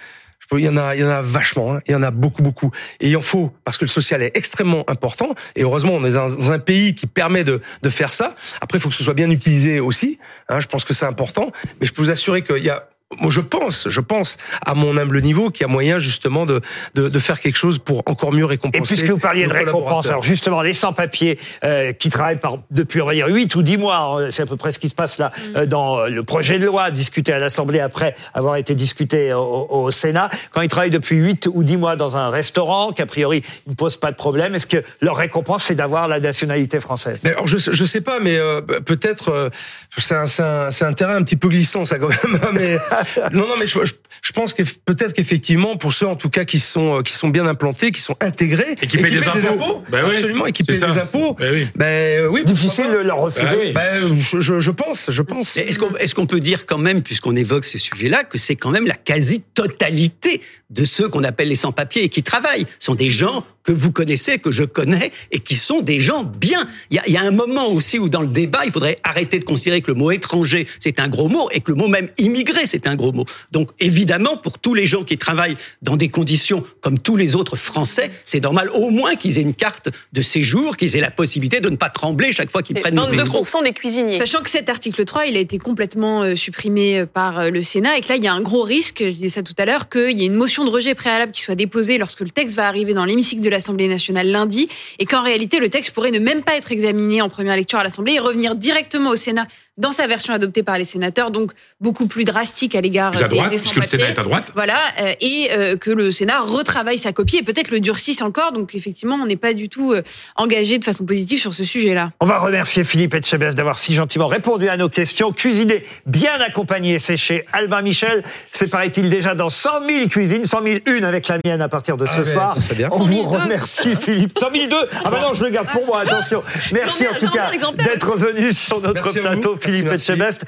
Il 0.54 0.60
y 0.60 0.70
en 0.70 0.78
a, 0.78 0.96
il 0.96 1.02
y 1.02 1.04
en 1.04 1.10
a 1.10 1.22
vachement. 1.22 1.74
hein. 1.76 1.82
Il 1.88 1.92
y 1.92 1.96
en 1.96 2.04
a 2.04 2.12
beaucoup, 2.12 2.42
beaucoup. 2.42 2.72
Et 3.02 3.10
il 3.10 3.18
en 3.18 3.22
faut 3.22 3.52
parce 3.66 3.78
que 3.78 3.84
le 3.84 3.90
social 3.90 4.22
est 4.24 4.32
extrêmement 4.38 4.90
important. 4.90 5.36
Et 5.58 5.64
heureusement, 5.64 5.92
on 5.94 6.04
est 6.06 6.12
dans 6.14 6.52
un 6.52 6.60
pays 6.60 6.96
qui 6.96 7.06
permet 7.06 7.44
de, 7.44 7.60
de 7.82 7.90
faire 7.90 8.14
ça. 8.14 8.34
Après, 8.62 8.78
il 8.78 8.82
faut 8.82 8.88
que 8.88 8.96
ce 8.96 9.04
soit 9.04 9.14
bien 9.14 9.30
utilisé 9.30 9.82
aussi. 9.82 10.20
hein. 10.48 10.62
Je 10.62 10.68
pense 10.68 10.86
que 10.86 10.94
c'est 10.94 11.06
important. 11.06 11.52
Mais 11.82 11.86
je 11.88 11.92
peux 11.92 12.02
vous 12.02 12.12
assurer 12.12 12.44
qu'il 12.44 12.64
y 12.64 12.70
a 12.70 12.88
moi, 13.22 13.32
je 13.32 13.40
pense, 13.40 13.88
je 13.88 14.02
pense, 14.02 14.38
à 14.66 14.74
mon 14.74 14.98
humble 14.98 15.22
niveau, 15.22 15.50
qu'il 15.50 15.62
y 15.66 15.70
a 15.70 15.72
moyen 15.72 15.98
justement 15.98 16.46
de, 16.46 16.62
de, 16.94 17.08
de 17.08 17.20
faire 17.20 17.40
quelque 17.40 17.56
chose 17.56 17.80
pour 17.80 18.04
encore 18.06 18.34
mieux 18.34 18.44
Et 18.44 18.48
récompenser. 18.48 18.96
puisque 18.96 19.10
vous 19.10 19.18
parliez 19.18 19.48
de 19.48 19.54
récompense, 19.54 20.08
alors 20.08 20.22
justement, 20.24 20.62
les 20.62 20.74
sans-papiers 20.74 21.40
euh, 21.64 21.94
qui 21.94 22.10
travaillent 22.10 22.40
par, 22.40 22.58
depuis, 22.70 23.02
on 23.02 23.06
va 23.06 23.14
dire, 23.14 23.28
8 23.28 23.56
ou 23.56 23.64
10 23.64 23.78
mois, 23.78 23.96
hein, 23.98 24.28
c'est 24.30 24.44
à 24.44 24.46
peu 24.46 24.58
près 24.58 24.74
ce 24.74 24.80
qui 24.80 24.90
se 24.90 24.96
passe 24.96 25.20
là, 25.20 25.32
euh, 25.56 25.66
dans 25.66 26.00
euh, 26.00 26.10
le 26.10 26.24
projet 26.24 26.60
de 26.60 26.66
loi 26.66 26.92
discuté 26.92 27.32
à 27.32 27.40
l'Assemblée 27.40 27.80
après 27.80 28.14
avoir 28.34 28.58
été 28.58 28.76
discuté 28.76 29.32
au, 29.34 29.68
au 29.70 29.90
Sénat. 29.92 30.30
Quand 30.52 30.60
ils 30.62 30.68
travaillent 30.68 30.90
depuis 30.90 31.16
8 31.16 31.48
ou 31.54 31.64
10 31.64 31.78
mois 31.78 31.96
dans 31.96 32.18
un 32.18 32.30
restaurant, 32.30 32.92
qu'a 32.92 33.06
priori, 33.06 33.42
ils 33.68 33.70
ne 33.70 33.76
posent 33.76 33.98
pas 33.98 34.12
de 34.12 34.18
problème, 34.18 34.54
est-ce 34.54 34.68
que 34.68 34.84
leur 35.00 35.16
récompense, 35.16 35.64
c'est 35.64 35.76
d'avoir 35.76 36.10
la 36.10 36.20
nationalité 36.20 36.82
française? 36.82 37.22
Mais 37.24 37.30
alors, 37.32 37.48
je 37.48 37.58
je 37.58 37.86
sais 37.86 38.02
pas, 38.02 38.20
mais 38.20 38.36
euh, 38.38 38.60
peut-être 38.62 39.30
euh, 39.32 39.50
c'est 39.98 40.16
un, 40.16 40.26
c'est 40.28 40.44
un, 40.44 40.72
c'est 40.72 40.84
un 40.86 40.94
terrain 40.94 41.16
un 41.16 41.24
petit 41.24 41.38
peu 41.38 41.48
glissant 41.48 41.86
ça 41.86 41.98
quand 42.00 42.10
même. 42.10 42.36
hein, 42.44 42.50
mais 42.54 42.78
non 43.34 43.48
non 43.48 43.54
mais 43.60 43.68
je, 43.68 43.86
je, 43.86 43.94
je 44.22 44.32
pense 44.32 44.54
que 44.54 44.64
peut-être 44.86 45.14
qu'effectivement 45.14 45.78
pour 45.78 45.94
ceux 45.94 46.08
en 46.08 46.16
tout 46.16 46.30
cas 46.30 46.46
qui 46.46 46.60
sont 46.60 47.00
euh, 47.00 47.02
qui 47.02 47.14
sont 47.14 47.30
bien 47.30 47.46
implantés, 47.46 47.92
qui 47.92 48.02
sont 48.02 48.16
intégrés 48.22 48.76
Et 48.82 48.88
qui 48.88 48.98
payent 48.98 49.12
des 49.12 49.28
impôts. 49.28 49.84
Ben 49.90 50.04
oui, 50.06 50.12
absolument, 50.16 50.46
et 50.46 50.52
qui 50.52 50.64
ça. 50.74 50.88
des 50.88 50.98
impôts. 50.98 51.34
Ben 51.36 51.54
oui. 51.54 51.68
Ben 51.76 52.28
oui. 52.30 52.44
Difficile 52.44 52.92
de 52.92 52.98
leur 52.98 53.18
refuser. 53.18 53.58
Oui. 53.60 53.72
Ben, 53.74 54.18
je, 54.18 54.40
je, 54.40 54.60
je 54.60 54.72
pense, 54.72 55.10
je 55.12 55.22
pense. 55.22 55.58
Est-ce 55.58 55.80
qu'on 55.80 55.96
est-ce 55.98 56.16
qu'on 56.16 56.26
peut 56.28 56.40
dire 56.40 56.66
quand 56.66 56.78
même, 56.78 57.02
puisqu'on 57.02 57.36
évoque 57.36 57.64
ces 57.64 57.78
sujets-là, 57.78 58.24
que 58.24 58.38
c'est 58.38 58.56
quand 58.56 58.72
même 58.72 58.86
la 58.86 58.96
quasi-totalité 58.96 60.42
de 60.70 60.86
ceux 60.86 61.10
qu'on 61.10 61.24
appelle 61.24 61.50
les 61.50 61.56
sans-papiers 61.56 62.04
et 62.04 62.10
qui 62.10 62.24
travaillent 62.24 62.66
sont 62.80 62.96
des 62.96 63.10
gens 63.10 63.46
que 63.68 63.74
vous 63.74 63.92
connaissez, 63.92 64.40
que 64.40 64.50
je 64.50 64.64
connais, 64.64 65.12
et 65.32 65.40
qui 65.40 65.56
sont 65.56 65.82
des 65.82 66.00
gens 66.00 66.24
bien. 66.24 66.66
Il 66.90 66.96
y 66.96 67.00
a, 67.00 67.04
il 67.06 67.14
y 67.14 67.18
a 67.18 67.22
un 67.22 67.32
moment 67.32 67.68
aussi 67.68 68.00
où 68.00 68.08
dans 68.08 68.22
le 68.22 68.30
débat, 68.30 68.62
il 68.64 68.72
faudrait 68.72 68.98
arrêter 69.04 69.40
de 69.40 69.44
considérer 69.44 69.82
que 69.82 69.92
le 69.92 69.98
mot 69.98 70.10
étranger, 70.10 70.66
c'est 70.80 71.02
un 71.02 71.10
gros 71.10 71.28
mot, 71.28 71.50
et 71.52 71.60
que 71.60 71.74
le 71.74 71.78
mot 71.78 71.90
même 71.90 72.08
immigré, 72.18 72.66
c'est 72.66 72.88
un 72.88 72.96
gros 72.96 73.12
mot. 73.12 73.26
Donc 73.52 73.72
évidemment, 73.82 74.38
pour 74.38 74.58
tous 74.58 74.74
les 74.74 74.86
gens 74.86 75.04
qui 75.04 75.18
travaillent 75.18 75.58
dans 75.82 75.98
des 75.98 76.08
conditions 76.08 76.64
comme 76.80 76.98
tous 76.98 77.18
les 77.18 77.36
autres 77.36 77.58
Français, 77.58 78.10
c'est 78.24 78.40
normal 78.40 78.70
au 78.74 78.90
moins 78.90 79.16
qu'ils 79.16 79.38
aient 79.38 79.42
une 79.42 79.54
carte 79.54 79.90
de 80.14 80.22
séjour, 80.22 80.78
qu'ils 80.78 80.96
aient 80.96 81.02
la 81.02 81.12
possibilité 81.12 81.60
de 81.60 81.70
ne 81.70 81.76
pas 81.76 81.90
trembler 81.90 82.32
chaque 82.32 82.50
fois 82.50 82.64
qu'ils 82.64 82.80
prennent 82.80 82.96
le 82.96 83.18
métro. 83.18 83.44
22% 83.44 83.66
des 83.66 83.74
cuisiniers. 83.74 84.18
Sachant 84.18 84.44
que 84.44 84.50
cet 84.50 84.70
article 84.70 85.04
3, 85.04 85.26
il 85.26 85.36
a 85.36 85.42
été 85.42 85.58
complètement 85.58 86.24
euh, 86.24 86.36
supprimé 86.36 87.00
euh, 87.00 87.06
par 87.06 87.40
euh, 87.40 87.50
le 87.50 87.64
Sénat 87.64 87.98
et 87.98 88.02
que 88.02 88.08
là, 88.08 88.16
il 88.16 88.24
y 88.24 88.28
a 88.28 88.34
un 88.34 88.42
gros 88.42 88.62
risque, 88.62 89.00
je 89.04 89.10
disais 89.10 89.28
ça 89.28 89.44
tout 89.44 89.56
à 89.58 89.66
l'heure, 89.66 89.90
qu'il 89.90 90.18
y 90.18 90.24
ait 90.24 90.28
une 90.28 90.36
motion 90.36 90.64
de 90.64 90.70
rejet 90.70 90.96
préalable 90.96 91.34
qui 91.34 91.42
soit 91.42 91.56
déposée 91.56 91.98
lorsque 91.98 92.22
le 92.22 92.30
texte 92.30 92.56
va 92.56 92.66
arriver 92.66 92.94
dans 92.94 93.04
l'hémicycle 93.04 93.42
de 93.42 93.50
l'Assemblée 93.58 93.88
nationale 93.88 94.28
lundi 94.28 94.70
et 95.00 95.06
qu'en 95.06 95.24
réalité, 95.24 95.60
le 95.60 95.70
texte 95.70 95.92
pourrait 95.92 96.12
ne 96.12 96.20
même 96.20 96.44
pas 96.44 96.56
être 96.56 96.72
examiné 96.72 97.22
en 97.22 97.30
première 97.30 97.56
lecture 97.56 97.80
à 97.80 97.84
l'Assemblée 97.84 98.14
et 98.14 98.20
revenir 98.20 98.56
directement 98.56 99.10
au 99.10 99.16
Sénat 99.16 99.48
dans 99.78 99.92
sa 99.92 100.08
version 100.08 100.34
adoptée 100.34 100.64
par 100.64 100.78
les 100.78 100.86
sénateurs, 100.86 101.32
donc 101.32 101.52
beaucoup 101.80 102.08
plus 102.08 102.24
drastique 102.24 102.76
à 102.76 102.82
l'égard 102.82 103.12
Plus 103.12 103.24
à 103.24 103.28
des- 103.28 103.36
droite, 103.36 103.50
des 103.52 103.58
puisque 103.58 103.76
le. 103.76 103.84
Sénat 103.84 104.10
est 104.10 104.20
à 104.20 104.24
droite. 104.24 104.52
Voilà, 104.56 104.78
euh, 105.02 105.14
et 105.22 105.50
euh, 105.52 105.78
que 105.78 105.92
le 105.92 106.12
Sénat 106.12 106.40
retravaille 106.42 106.98
sa 106.98 107.14
copie 107.14 107.38
et 107.38 107.44
peut-être 107.44 107.72
le 107.72 107.80
durcisse 107.80 108.22
encore. 108.22 108.52
Donc 108.52 108.76
effectivement, 108.76 109.16
on 109.16 109.26
n'est 109.26 109.36
pas 109.36 109.54
du 109.54 109.70
tout 109.70 109.94
euh, 109.94 110.02
engagé 110.36 110.78
de 110.78 110.84
façon 110.84 111.06
positive 111.06 111.40
sur 111.40 111.54
ce 111.54 111.64
sujet-là. 111.64 112.12
On 112.20 112.26
va 112.26 112.40
remercier 112.40 112.84
Philippe 112.84 113.14
Etchebest 113.14 113.56
d'avoir 113.56 113.78
si 113.80 113.94
gentiment 113.94 114.28
répondu 114.28 114.68
à 114.70 114.78
nos 114.78 114.90
questions. 114.90 115.32
Cuisiner 115.32 115.86
bien 116.06 116.34
accompagné, 116.42 117.00
c'est 117.00 117.18
chez 117.18 117.46
Albin 117.54 117.82
Michel. 117.82 118.24
C'est 118.52 118.68
paraît-il 118.68 119.10
déjà 119.10 119.36
dans 119.36 119.50
100 119.50 119.86
000 119.88 120.08
cuisines, 120.08 120.46
100 120.46 120.64
000 120.64 120.80
une 120.88 121.04
avec 121.06 121.28
la 121.28 121.38
mienne 121.46 121.62
à 121.62 121.70
partir 121.70 121.98
de 121.98 122.06
ce 122.06 122.12
Ah 122.16 122.18
ouais, 122.20 122.24
soir. 122.26 122.56
ça 122.62 122.74
bien. 122.74 122.90
On 122.92 123.00
100 123.00 123.06
002. 123.06 123.12
vous 123.14 123.24
remercie 123.24 123.96
Philippe. 123.96 124.38
100 124.40 124.48
002 124.70 124.76
Ah 125.06 125.10
bah 125.12 125.20
non, 125.22 125.34
je 125.34 125.44
le 125.44 125.50
garde 125.52 125.70
pour 125.70 125.86
moi, 125.86 126.02
attention. 126.02 126.44
Merci 126.72 127.06
en 127.08 127.14
tout 127.18 127.30
cas 127.30 127.52
d'être 127.84 128.16
venu 128.18 128.52
sur 128.54 128.82
notre 128.82 128.96
Merci 129.04 129.20
à 129.20 129.22
vous. 129.22 129.28
plateau, 129.28 129.56
Philippe. 129.68 129.94
Etchebest. 129.94 130.46